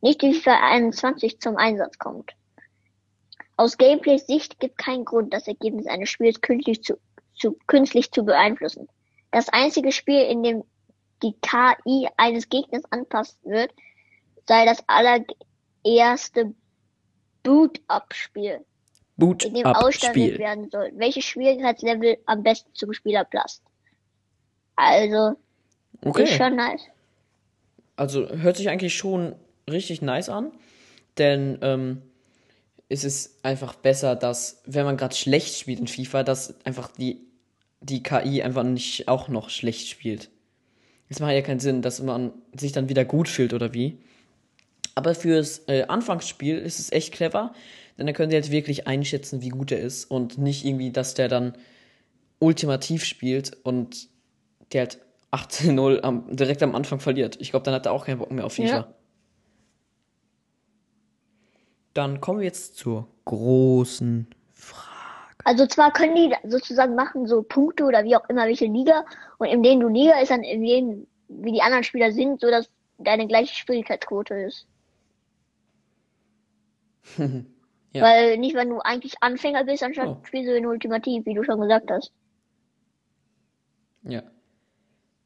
Nicht 0.00 0.22
wie 0.22 0.34
FIFA 0.34 0.60
21 0.62 1.40
zum 1.40 1.56
Einsatz 1.56 1.98
kommt. 1.98 2.32
Aus 3.56 3.76
Gameplays 3.76 4.26
Sicht 4.26 4.58
gibt 4.58 4.78
kein 4.78 5.04
Grund, 5.04 5.32
das 5.32 5.46
Ergebnis 5.46 5.86
eines 5.86 6.08
Spiels 6.08 6.40
künstlich 6.40 6.82
zu, 6.82 6.98
zu, 7.34 7.56
künstlich 7.66 8.10
zu 8.10 8.24
beeinflussen. 8.24 8.88
Das 9.30 9.48
einzige 9.50 9.92
Spiel, 9.92 10.22
in 10.22 10.42
dem 10.42 10.64
die 11.22 11.34
KI 11.40 12.08
eines 12.16 12.48
Gegners 12.48 12.84
anpasst 12.90 13.38
wird, 13.44 13.72
sei 14.46 14.64
das 14.64 14.82
aller 14.88 15.24
erste 15.84 16.54
Boot-Up-Spiel, 17.42 18.64
Boot 19.16 19.44
in 19.44 19.54
dem 19.54 19.66
Spiel. 19.92 20.38
werden 20.38 20.70
soll. 20.70 20.92
Welches 20.94 21.24
Schwierigkeitslevel 21.24 22.18
am 22.26 22.42
besten 22.42 22.74
zum 22.74 22.92
Spieler 22.92 23.24
passt. 23.24 23.62
Also, 24.76 25.36
ist 26.02 26.08
Okay. 26.08 26.26
schon 26.26 26.56
nice. 26.56 26.82
Also 27.96 28.28
hört 28.28 28.56
sich 28.56 28.68
eigentlich 28.68 28.96
schon 28.96 29.34
richtig 29.70 30.02
nice 30.02 30.28
an, 30.28 30.50
denn 31.18 31.58
ähm, 31.62 32.02
es 32.88 33.04
ist 33.04 33.44
einfach 33.44 33.74
besser, 33.74 34.16
dass, 34.16 34.62
wenn 34.66 34.84
man 34.84 34.96
gerade 34.96 35.14
schlecht 35.14 35.56
spielt 35.58 35.78
in 35.80 35.86
FIFA, 35.86 36.24
dass 36.24 36.54
einfach 36.64 36.90
die, 36.92 37.20
die 37.80 38.02
KI 38.02 38.42
einfach 38.42 38.64
nicht 38.64 39.08
auch 39.08 39.28
noch 39.28 39.50
schlecht 39.50 39.88
spielt. 39.88 40.30
Es 41.12 41.20
macht 41.20 41.32
ja 41.32 41.42
keinen 41.42 41.60
Sinn, 41.60 41.82
dass 41.82 42.02
man 42.02 42.32
sich 42.56 42.72
dann 42.72 42.88
wieder 42.88 43.04
gut 43.04 43.28
fühlt 43.28 43.52
oder 43.52 43.74
wie. 43.74 43.98
Aber 44.94 45.14
fürs 45.14 45.62
äh, 45.68 45.84
Anfangsspiel 45.84 46.56
ist 46.58 46.78
es 46.78 46.90
echt 46.90 47.12
clever, 47.12 47.52
denn 47.98 48.06
da 48.06 48.12
können 48.12 48.30
sie 48.30 48.36
jetzt 48.36 48.50
wirklich 48.50 48.86
einschätzen, 48.86 49.42
wie 49.42 49.50
gut 49.50 49.72
er 49.72 49.80
ist 49.80 50.06
und 50.10 50.38
nicht 50.38 50.64
irgendwie, 50.64 50.90
dass 50.90 51.14
der 51.14 51.28
dann 51.28 51.54
ultimativ 52.38 53.04
spielt 53.04 53.56
und 53.62 54.08
der 54.72 54.82
halt 54.82 54.98
18-0 55.32 56.00
am, 56.00 56.34
direkt 56.34 56.62
am 56.62 56.74
Anfang 56.74 56.98
verliert. 56.98 57.36
Ich 57.40 57.50
glaube, 57.50 57.64
dann 57.64 57.74
hat 57.74 57.86
er 57.86 57.92
auch 57.92 58.06
keinen 58.06 58.18
Bock 58.18 58.30
mehr 58.30 58.44
auf 58.44 58.54
FIFA. 58.54 58.66
Ja. 58.68 58.94
Dann 61.92 62.20
kommen 62.22 62.40
wir 62.40 62.46
jetzt 62.46 62.76
zur 62.76 63.06
großen. 63.26 64.28
Also 65.44 65.66
zwar 65.66 65.92
können 65.92 66.14
die 66.14 66.34
sozusagen 66.48 66.94
machen 66.94 67.26
so 67.26 67.42
Punkte 67.42 67.84
oder 67.84 68.04
wie 68.04 68.14
auch 68.16 68.28
immer 68.28 68.46
welche 68.46 68.66
Liga 68.66 69.04
und 69.38 69.48
in 69.48 69.62
denen 69.62 69.80
du 69.80 69.88
Liga 69.88 70.20
ist 70.20 70.30
dann 70.30 70.42
in 70.44 70.62
denen 70.62 71.06
wie 71.28 71.52
die 71.52 71.62
anderen 71.62 71.82
Spieler 71.84 72.12
sind, 72.12 72.40
so 72.40 72.50
dass 72.50 72.68
deine 72.98 73.26
gleiche 73.26 73.54
Schwierigkeitsquote 73.54 74.34
ist. 74.34 74.66
Ja. 77.94 78.04
Weil 78.04 78.38
nicht 78.38 78.54
wenn 78.54 78.70
du 78.70 78.78
eigentlich 78.78 79.16
Anfänger 79.20 79.64
bist, 79.64 79.82
anstatt 79.82 80.08
Oh. 80.08 80.16
spielst 80.24 80.48
du 80.48 80.56
in 80.56 80.64
Ultimativ, 80.64 81.26
wie 81.26 81.34
du 81.34 81.44
schon 81.44 81.60
gesagt 81.60 81.90
hast. 81.90 82.10
Ja. 84.04 84.22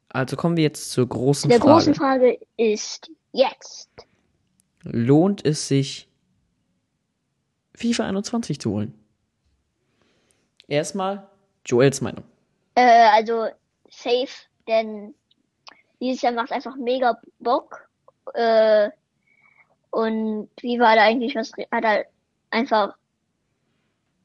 Also 0.09 0.35
kommen 0.35 0.57
wir 0.57 0.63
jetzt 0.65 0.91
zur 0.91 1.07
großen 1.07 1.49
Der 1.49 1.59
Frage. 1.59 1.71
großen 1.71 1.95
Frage 1.95 2.37
ist 2.57 3.09
jetzt. 3.31 3.89
Lohnt 4.83 5.45
es 5.45 5.69
sich, 5.69 6.09
FIFA 7.73 8.07
21 8.07 8.59
zu 8.59 8.71
holen? 8.71 8.93
Erstmal 10.67 11.27
Joels 11.65 12.01
Meinung. 12.01 12.23
Äh, 12.75 13.09
also 13.09 13.47
safe, 13.89 14.47
denn 14.67 15.15
dieses 15.99 16.21
Jahr 16.21 16.33
macht 16.33 16.51
einfach 16.51 16.75
mega 16.75 17.19
Bock. 17.39 17.87
Äh, 18.33 18.89
und 19.91 20.49
wie 20.61 20.79
war 20.79 20.95
da 20.95 21.03
eigentlich 21.03 21.35
was, 21.35 21.51
hat 21.71 21.83
er 21.83 22.05
einfach 22.49 22.95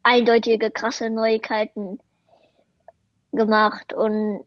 eindeutige, 0.02 0.70
krasse 0.70 1.08
Neuigkeiten 1.10 1.98
gemacht 3.32 3.92
und 3.94 4.44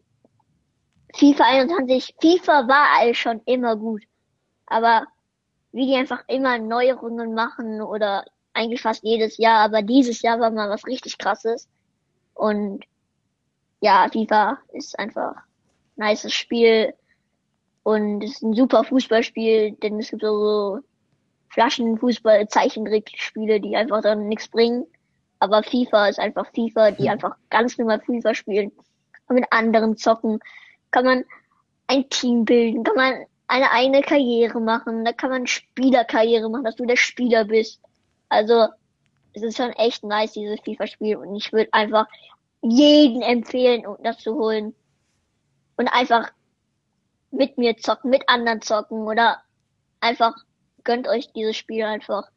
FIFA 1.14 1.44
21, 1.44 2.14
FIFA 2.20 2.68
war 2.68 3.00
alles 3.00 3.16
schon 3.16 3.40
immer 3.46 3.74
gut, 3.74 4.02
aber 4.66 5.06
wie 5.72 5.86
die 5.86 5.96
einfach 5.96 6.22
immer 6.28 6.58
Neuerungen 6.58 7.34
machen 7.34 7.80
oder 7.80 8.24
eigentlich 8.52 8.82
fast 8.82 9.02
jedes 9.02 9.38
Jahr, 9.38 9.64
aber 9.64 9.82
dieses 9.82 10.22
Jahr 10.22 10.38
war 10.38 10.50
mal 10.50 10.68
was 10.68 10.86
richtig 10.86 11.18
krasses 11.18 11.68
und 12.36 12.84
ja, 13.80 14.08
FIFA 14.10 14.58
ist 14.72 14.98
einfach 14.98 15.34
ein 15.96 16.08
nices 16.08 16.32
Spiel 16.32 16.94
und 17.82 18.22
es 18.22 18.32
ist 18.32 18.42
ein 18.42 18.54
super 18.54 18.84
Fußballspiel, 18.84 19.72
denn 19.82 19.98
es 19.98 20.10
gibt 20.10 20.22
so, 20.22 20.38
so 20.38 20.80
Flaschenfußball, 21.50 22.48
Zeichentrickspiele, 22.48 23.60
die 23.60 23.76
einfach 23.76 24.02
dann 24.02 24.28
nichts 24.28 24.48
bringen. 24.48 24.86
Aber 25.38 25.62
FIFA 25.62 26.08
ist 26.08 26.18
einfach 26.18 26.46
FIFA, 26.54 26.92
die 26.92 27.08
einfach 27.08 27.36
ganz 27.50 27.78
normal 27.78 28.00
FIFA 28.00 28.34
spielen. 28.34 28.72
Kann 29.26 29.36
mit 29.36 29.46
anderen 29.50 29.96
zocken, 29.96 30.40
kann 30.90 31.04
man 31.04 31.24
ein 31.86 32.08
Team 32.10 32.44
bilden, 32.44 32.84
kann 32.84 32.96
man 32.96 33.14
eine 33.48 33.70
eigene 33.70 34.02
Karriere 34.02 34.60
machen, 34.60 35.04
da 35.04 35.12
kann 35.12 35.30
man 35.30 35.46
Spielerkarriere 35.46 36.50
machen, 36.50 36.64
dass 36.64 36.76
du 36.76 36.84
der 36.84 36.96
Spieler 36.96 37.44
bist. 37.44 37.80
Also, 38.28 38.66
es 39.36 39.42
ist 39.42 39.58
schon 39.58 39.72
echt 39.72 40.02
nice, 40.02 40.32
dieses 40.32 40.60
FIFA-Spiel 40.60 41.16
und 41.16 41.36
ich 41.36 41.52
würde 41.52 41.68
einfach 41.72 42.06
jeden 42.62 43.20
empfehlen, 43.20 43.86
um 43.86 44.02
das 44.02 44.18
zu 44.18 44.34
holen. 44.34 44.74
Und 45.76 45.88
einfach 45.88 46.32
mit 47.30 47.58
mir 47.58 47.76
zocken, 47.76 48.08
mit 48.08 48.26
anderen 48.28 48.62
zocken 48.62 49.02
oder 49.02 49.42
einfach 50.00 50.34
gönnt 50.84 51.06
euch 51.06 51.30
dieses 51.34 51.54
Spiel 51.54 51.84
einfach. 51.84 52.30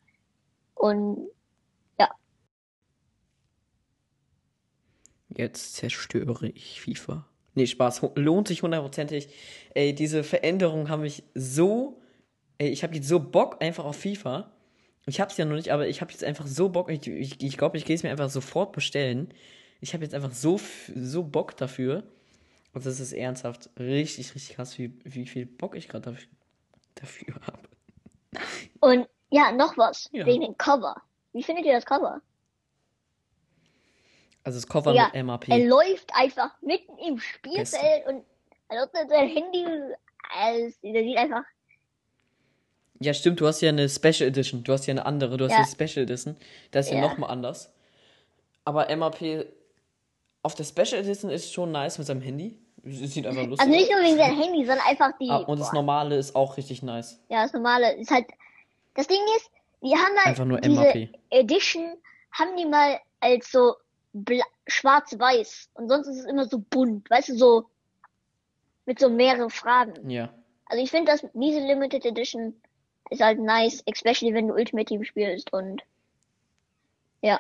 Und 0.76 1.30
ja, 1.98 2.10
Jetzt 5.30 5.76
zerstöre 5.76 6.50
ich 6.50 6.82
FIFA. 6.82 7.26
Nee, 7.56 7.66
Spaß. 7.66 8.02
Lohnt 8.16 8.50
sich 8.50 8.62
hundertprozentig. 8.62 9.30
Ey, 9.74 9.96
diese 9.96 10.26
Veränderungen 10.26 10.90
haben 10.90 11.04
mich 11.04 11.24
so. 11.34 12.02
Ey, 12.58 12.68
ich 12.70 12.84
habe 12.84 12.96
jetzt 12.96 13.08
so 13.08 13.22
Bock 13.22 13.64
einfach 13.64 13.86
auf 13.86 13.96
FIFA. 13.96 14.52
Ich 15.10 15.20
hab's 15.20 15.38
ja 15.38 15.46
noch 15.46 15.56
nicht, 15.56 15.72
aber 15.72 15.88
ich 15.88 16.02
habe 16.02 16.12
jetzt 16.12 16.24
einfach 16.24 16.46
so 16.48 16.70
Bock. 16.70 16.90
Ich 16.92 17.02
glaube, 17.02 17.20
ich, 17.20 17.42
ich, 17.42 17.58
glaub, 17.58 17.76
ich 17.76 17.86
gehe 17.86 17.96
es 17.96 18.04
mir 18.04 18.12
einfach 18.12 18.30
sofort 18.30 18.72
bestellen. 18.74 19.34
Ich 19.82 19.94
habe 19.94 20.04
jetzt 20.04 20.14
einfach 20.14 20.32
so, 20.32 20.60
so 20.96 21.24
Bock 21.24 21.58
dafür. 21.58 22.04
Und 22.74 22.86
das 22.86 23.00
ist 23.00 23.14
ernsthaft 23.14 23.70
richtig, 23.80 24.36
richtig 24.36 24.56
krass, 24.56 24.78
wie, 24.78 24.94
wie 25.04 25.26
viel 25.26 25.46
Bock 25.48 25.76
ich 25.76 25.88
gerade 25.88 26.12
dafür, 26.12 26.30
dafür 26.96 27.36
habe. 27.48 27.70
und 28.80 29.08
ja, 29.32 29.52
noch 29.52 29.78
was, 29.78 30.10
Ja. 30.12 30.26
wegen 30.26 30.42
dem 30.42 30.58
Cover. 30.58 30.96
Wie 31.34 31.44
findet 31.44 31.66
ihr 31.66 31.74
das 31.74 31.86
Cover? 31.86 32.22
Also 34.44 34.60
das 34.60 34.68
Cover 34.68 34.94
Ja, 34.94 35.10
mit 35.14 35.26
MAP. 35.26 35.50
Er 35.50 35.68
läuft 35.68 36.12
einfach 36.14 36.52
mitten 36.62 36.98
im 37.00 37.20
Spielfeld 37.20 38.06
und 38.08 38.24
er 38.70 38.82
hat 38.82 38.92
sein 38.94 39.28
Handy, 39.28 39.66
also, 40.36 40.76
der 40.84 41.04
sieht 41.04 41.18
einfach, 41.18 41.44
Ja, 43.00 43.14
stimmt, 43.14 43.40
du 43.40 43.48
hast 43.48 43.62
ja 43.62 43.70
eine 43.70 43.88
Special 43.88 44.28
Edition. 44.28 44.64
Du 44.64 44.74
hast 44.74 44.86
ja 44.86 44.92
eine 44.94 45.06
andere, 45.06 45.38
du 45.38 45.46
hast 45.46 45.52
Ja. 45.54 45.60
ja 45.60 45.66
Special 45.66 46.04
Edition. 46.04 46.36
Das 46.72 46.88
ist 46.88 46.92
ja, 46.92 47.00
Ja. 47.00 47.08
nochmal 47.08 47.30
anders. 47.32 47.72
Aber 48.66 48.94
MAP 48.96 49.46
auf 50.44 50.56
der 50.56 50.64
Special 50.66 51.02
Edition 51.02 51.32
ist 51.32 51.52
schon 51.54 51.72
nice 51.72 51.98
mit 51.98 52.08
seinem 52.08 52.22
Handy. 52.22 52.58
Es 52.84 52.98
sieht 53.14 53.26
einfach 53.26 53.46
lustig 53.46 53.60
also 53.68 53.72
nicht 53.72 53.90
aus. 53.90 53.96
nur 54.00 54.06
wegen 54.06 54.18
seinem 54.18 54.42
Handy, 54.42 54.66
sondern 54.66 54.86
einfach 54.88 55.12
die, 55.20 55.30
Ah, 55.30 55.38
und 55.38 55.60
das 55.60 55.70
boah, 55.70 55.76
normale 55.76 56.16
ist 56.18 56.36
auch 56.36 56.56
richtig 56.58 56.82
nice. 56.84 57.20
ja, 57.30 57.44
das 57.44 57.54
normale 57.54 57.94
ist 57.96 58.10
halt, 58.12 58.26
das 58.96 59.08
Ding 59.08 59.20
ist, 59.38 59.50
die 59.82 59.94
haben 59.96 60.16
halt 60.18 60.28
Einfach 60.28 60.46
nur 60.46 60.60
diese 60.62 60.76
MAP. 60.82 61.10
Edition, 61.30 61.96
haben 62.32 62.56
die 62.58 62.66
mal 62.66 63.00
als 63.22 63.52
so 63.52 63.76
schwarz-weiß 64.68 65.70
und 65.74 65.90
sonst 65.90 66.08
ist 66.08 66.20
es 66.20 66.26
immer 66.26 66.46
so 66.46 66.60
bunt, 66.70 67.10
weißt 67.10 67.30
du, 67.30 67.38
so 67.38 67.66
mit 68.86 69.00
so 69.00 69.10
mehreren 69.10 69.50
Fragen. 69.50 70.10
Ja. 70.10 70.30
Also 70.66 70.84
ich 70.84 70.90
finde, 70.92 71.12
dass 71.12 71.26
diese 71.34 71.60
Limited 71.60 72.06
Edition 72.06 72.54
ist 73.10 73.22
halt 73.22 73.40
nice, 73.40 73.84
especially 73.86 74.34
wenn 74.34 74.48
du 74.48 74.54
Ultimate 74.54 74.86
Team 74.86 75.04
spielst 75.04 75.52
und 75.54 75.84
ja, 77.22 77.40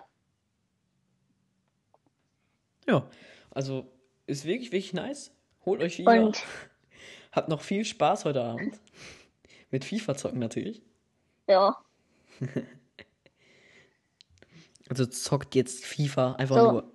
Ja. 2.87 3.07
Also 3.51 3.91
ist 4.25 4.45
wirklich, 4.45 4.71
wirklich 4.71 4.93
nice. 4.93 5.31
Holt 5.65 5.81
euch 5.81 5.97
FIFA. 5.97 6.11
und 6.25 6.43
Habt 7.31 7.49
noch 7.49 7.61
viel 7.61 7.85
Spaß 7.85 8.25
heute 8.25 8.41
Abend. 8.43 8.79
Mit 9.71 9.85
FIFA 9.85 10.15
zocken 10.15 10.39
natürlich. 10.39 10.81
ja, 11.47 11.77
Also 14.89 15.05
zockt 15.05 15.53
jetzt 15.55 15.85
FIFA 15.85 16.33
einfach 16.33 16.55
So. 16.55 16.71
nur. 16.71 16.91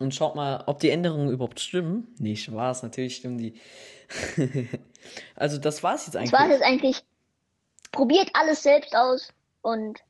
Und 0.00 0.14
schaut 0.14 0.34
mal, 0.34 0.64
ob 0.66 0.80
die 0.80 0.90
Änderungen 0.90 1.30
überhaupt 1.30 1.60
stimmen. 1.60 2.08
Nee, 2.18 2.36
Spaß, 2.36 2.82
natürlich 2.82 3.16
stimmen 3.16 3.38
die. 3.38 3.54
also 5.36 5.56
das 5.58 5.82
war's 5.82 6.06
jetzt 6.06 6.14
das 6.16 6.20
eigentlich. 6.20 6.32
war 6.32 6.48
jetzt 6.50 6.62
eigentlich, 6.62 7.02
probiert 7.94 8.30
alles 8.34 8.62
selbst 8.62 8.94
aus 8.96 9.32
und 9.62 10.00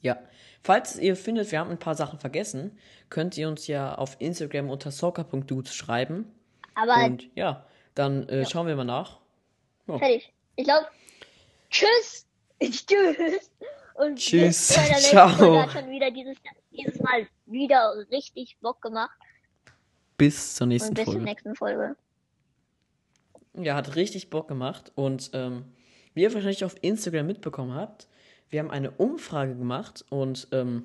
Ja. 0.00 0.18
Falls 0.64 0.96
ihr 0.98 1.16
findet, 1.16 1.50
wir 1.52 1.58
haben 1.60 1.70
ein 1.70 1.78
paar 1.78 1.94
Sachen 1.94 2.18
vergessen, 2.18 2.78
könnt 3.10 3.36
ihr 3.36 3.48
uns 3.48 3.66
ja 3.66 3.94
auf 3.96 4.16
Instagram 4.20 4.70
unter 4.70 4.90
soccer.dudes 4.92 5.74
schreiben. 5.74 6.32
aber 6.74 7.04
Und 7.04 7.28
ja, 7.36 7.66
dann 7.94 8.28
äh, 8.28 8.46
schauen 8.46 8.66
wir 8.66 8.76
mal 8.76 8.84
nach. 8.84 9.20
fertig. 9.86 10.32
Ich 10.56 10.64
glaube, 10.64 10.86
tschüss, 11.70 12.26
tschüss 12.60 13.50
und 13.94 14.16
Tschüss, 14.16 14.68
bis 14.68 14.68
ciao. 15.10 15.60
Hat 15.62 15.72
schon 15.72 15.90
wieder 15.90 16.10
dieses, 16.10 16.36
dieses 16.70 17.00
Mal 17.00 17.26
wieder 17.46 17.94
richtig 18.10 18.56
Bock 18.60 18.80
gemacht 18.82 19.18
Bis 20.16 20.54
zur 20.54 20.68
nächsten 20.68 20.90
und 20.90 20.94
bis 20.94 21.10
zur 21.10 21.14
Folge. 21.14 21.24
nächsten 21.24 21.54
Folge. 21.56 21.96
Ja, 23.54 23.74
hat 23.74 23.96
richtig 23.96 24.30
Bock 24.30 24.48
gemacht. 24.48 24.92
Und 24.94 25.30
ähm, 25.34 25.64
wie 26.14 26.22
ihr 26.22 26.32
wahrscheinlich 26.32 26.64
auf 26.64 26.76
Instagram 26.80 27.26
mitbekommen 27.26 27.74
habt, 27.74 28.08
wir 28.48 28.60
haben 28.60 28.70
eine 28.70 28.90
Umfrage 28.92 29.54
gemacht 29.54 30.04
und 30.10 30.48
ähm, 30.52 30.84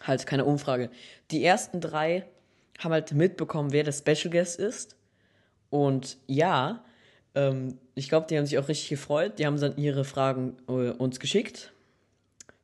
halt 0.00 0.26
keine 0.26 0.44
Umfrage. 0.44 0.90
Die 1.30 1.44
ersten 1.44 1.80
drei 1.80 2.24
haben 2.78 2.92
halt 2.92 3.12
mitbekommen, 3.12 3.72
wer 3.72 3.84
der 3.84 3.92
Special 3.92 4.30
Guest 4.30 4.58
ist. 4.58 4.96
Und 5.70 6.18
ja, 6.26 6.84
ähm, 7.34 7.78
ich 7.94 8.08
glaube, 8.08 8.26
die 8.28 8.38
haben 8.38 8.46
sich 8.46 8.58
auch 8.58 8.68
richtig 8.68 8.88
gefreut. 8.88 9.38
Die 9.38 9.46
haben 9.46 9.60
dann 9.60 9.76
ihre 9.76 10.04
Fragen 10.04 10.56
äh, 10.68 10.90
uns 10.90 11.20
geschickt 11.20 11.72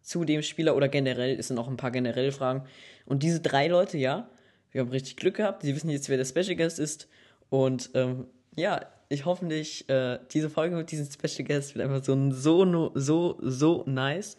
zu 0.02 0.24
dem 0.24 0.42
Spieler 0.42 0.76
oder 0.76 0.88
generell. 0.88 1.38
Es 1.38 1.48
sind 1.48 1.58
auch 1.58 1.68
ein 1.68 1.76
paar 1.76 1.90
generelle 1.90 2.32
Fragen. 2.32 2.64
Und 3.06 3.22
diese 3.22 3.40
drei 3.40 3.68
Leute, 3.68 3.98
ja, 3.98 4.28
wir 4.70 4.80
haben 4.80 4.90
richtig 4.90 5.16
Glück 5.16 5.36
gehabt. 5.36 5.62
Sie 5.62 5.74
wissen 5.74 5.90
jetzt, 5.90 6.08
wer 6.08 6.16
der 6.16 6.24
Special 6.24 6.56
Guest 6.56 6.78
ist. 6.78 7.08
Und 7.50 7.90
ähm, 7.94 8.26
ja, 8.56 8.80
ich 9.08 9.24
hoffentlich, 9.24 9.88
äh, 9.88 10.18
diese 10.32 10.50
Folge 10.50 10.76
mit 10.76 10.90
diesem 10.90 11.06
Special 11.10 11.46
Guest 11.46 11.74
wird 11.74 11.84
einfach 11.88 12.04
so, 12.04 12.30
so, 12.30 12.90
so, 12.94 13.38
so 13.40 13.84
nice. 13.86 14.36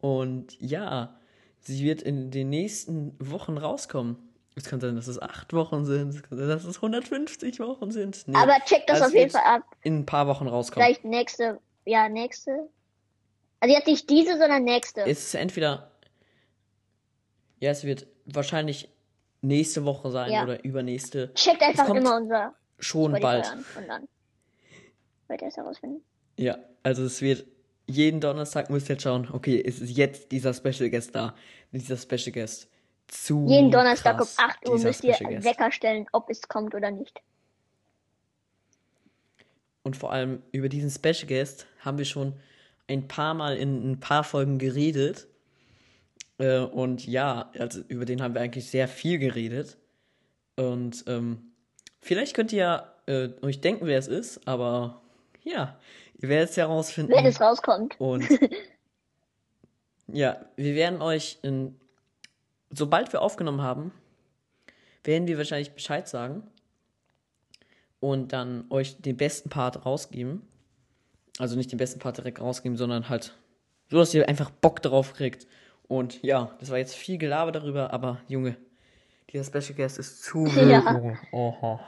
Und 0.00 0.60
ja, 0.60 1.18
sie 1.60 1.84
wird 1.84 2.02
in 2.02 2.30
den 2.30 2.50
nächsten 2.50 3.14
Wochen 3.18 3.56
rauskommen. 3.56 4.16
Es 4.54 4.64
kann 4.64 4.80
sein, 4.80 4.96
dass 4.96 5.06
es 5.06 5.20
acht 5.20 5.52
Wochen 5.54 5.84
sind. 5.84 6.10
Es 6.10 6.22
kann 6.22 6.36
sein, 6.38 6.48
dass 6.48 6.64
es 6.64 6.76
150 6.76 7.58
Wochen 7.60 7.90
sind. 7.90 8.28
Nee, 8.28 8.36
Aber 8.36 8.56
check 8.66 8.86
das 8.86 9.00
auf 9.00 9.14
jeden 9.14 9.30
Fall 9.30 9.44
ab. 9.44 9.62
In 9.82 10.00
ein 10.00 10.06
paar 10.06 10.26
Wochen 10.26 10.46
rauskommen. 10.46 10.84
Vielleicht 10.84 11.04
nächste, 11.04 11.58
ja, 11.86 12.08
nächste. 12.08 12.68
Also 13.60 13.74
jetzt 13.74 13.86
nicht 13.86 14.10
diese, 14.10 14.32
sondern 14.38 14.64
nächste. 14.64 15.02
Es 15.02 15.24
ist 15.26 15.34
entweder. 15.34 15.90
Ja, 17.60 17.70
es 17.70 17.84
wird 17.84 18.08
wahrscheinlich 18.26 18.88
nächste 19.40 19.84
Woche 19.84 20.10
sein 20.10 20.32
Ja. 20.32 20.42
oder 20.42 20.62
übernächste. 20.64 21.32
Checkt 21.34 21.62
einfach 21.62 21.88
immer 21.88 22.16
unser 22.16 22.54
Schon 22.78 23.12
bald. 23.20 23.46
und 23.76 23.88
dann 23.88 24.08
wird 25.28 25.42
ihr 25.42 25.48
es 25.48 25.56
herausfinden. 25.56 26.02
Ja, 26.36 26.58
also 26.82 27.04
es 27.04 27.20
wird 27.20 27.46
jeden 27.86 28.20
Donnerstag 28.20 28.70
müsst 28.70 28.88
ihr 28.88 28.94
jetzt 28.94 29.02
schauen, 29.02 29.28
okay, 29.32 29.62
es 29.64 29.80
ist 29.80 29.96
jetzt 29.96 30.32
dieser 30.32 30.54
Special 30.54 30.88
Guest 30.90 31.14
da. 31.14 31.34
Dieser 31.72 31.96
Special 31.96 32.32
Guest. 32.32 32.68
Zu 33.08 33.46
Jeden 33.48 33.70
Donnerstag 33.70 34.16
krass, 34.16 34.36
um 34.38 34.44
8 34.44 34.68
Uhr 34.68 34.78
müsst 34.78 35.04
ihr 35.04 35.20
einen. 35.20 35.44
Wecker 35.44 35.70
stellen, 35.70 36.06
ob 36.12 36.30
es 36.30 36.48
kommt 36.48 36.74
oder 36.74 36.90
nicht. 36.90 37.20
Und 39.82 39.96
vor 39.96 40.12
allem 40.12 40.42
über 40.52 40.68
diesen 40.68 40.90
Special 40.90 41.26
Guest 41.26 41.66
haben 41.80 41.98
wir 41.98 42.04
schon 42.04 42.34
ein 42.88 43.08
paar 43.08 43.34
Mal 43.34 43.56
in 43.56 43.90
ein 43.90 44.00
paar 44.00 44.24
Folgen 44.24 44.58
geredet. 44.58 45.26
Äh, 46.38 46.60
und 46.60 47.06
ja, 47.06 47.50
also 47.58 47.80
über 47.88 48.04
den 48.04 48.22
haben 48.22 48.34
wir 48.34 48.40
eigentlich 48.40 48.70
sehr 48.70 48.88
viel 48.88 49.18
geredet. 49.18 49.76
Und 50.56 51.04
ähm, 51.06 51.51
vielleicht 52.02 52.34
könnt 52.34 52.52
ihr 52.52 52.92
äh, 53.06 53.30
euch 53.40 53.60
denken, 53.60 53.86
wer 53.86 53.98
es 53.98 54.08
ist, 54.08 54.46
aber 54.46 55.00
ja, 55.42 55.78
ihr 56.20 56.28
werdet 56.28 56.50
es 56.50 56.56
herausfinden. 56.56 57.12
Wenn 57.12 57.24
es 57.24 57.40
rauskommt. 57.40 57.98
Und 57.98 58.28
ja, 60.08 60.44
wir 60.56 60.74
werden 60.74 61.00
euch, 61.00 61.38
in, 61.42 61.80
sobald 62.70 63.12
wir 63.12 63.22
aufgenommen 63.22 63.62
haben, 63.62 63.92
werden 65.04 65.26
wir 65.26 65.38
wahrscheinlich 65.38 65.72
Bescheid 65.72 66.06
sagen 66.06 66.42
und 68.00 68.32
dann 68.32 68.66
euch 68.70 69.00
den 69.00 69.16
besten 69.16 69.48
Part 69.48 69.86
rausgeben. 69.86 70.42
Also 71.38 71.56
nicht 71.56 71.72
den 71.72 71.78
besten 71.78 71.98
Part 71.98 72.18
direkt 72.18 72.40
rausgeben, 72.40 72.76
sondern 72.76 73.08
halt 73.08 73.34
so, 73.88 73.98
dass 73.98 74.12
ihr 74.12 74.28
einfach 74.28 74.50
Bock 74.50 74.82
drauf 74.82 75.14
kriegt. 75.14 75.46
Und 75.88 76.22
ja, 76.22 76.54
das 76.60 76.70
war 76.70 76.78
jetzt 76.78 76.94
viel 76.94 77.18
Gelaber 77.18 77.52
darüber, 77.52 77.92
aber 77.92 78.20
Junge, 78.28 78.56
dieser 79.32 79.44
Special 79.44 79.74
Guest 79.76 79.98
ist 79.98 80.22
zu 80.22 80.46
Ja. 80.68 80.82
Oha. 81.32 81.80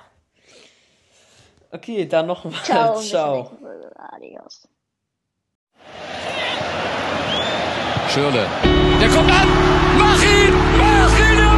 Okay, 1.70 2.06
dann 2.06 2.26
nochmal. 2.26 2.62
Ciao. 2.62 2.96
Ciao. 3.00 3.58
Adios. 3.96 4.68
Schürle. 8.08 8.46
Der 9.00 9.08
kommt 9.08 9.30
an. 9.30 9.48
Mach 9.98 10.22
ihn! 10.22 10.54
Mach 10.78 11.18
ihn! 11.18 11.53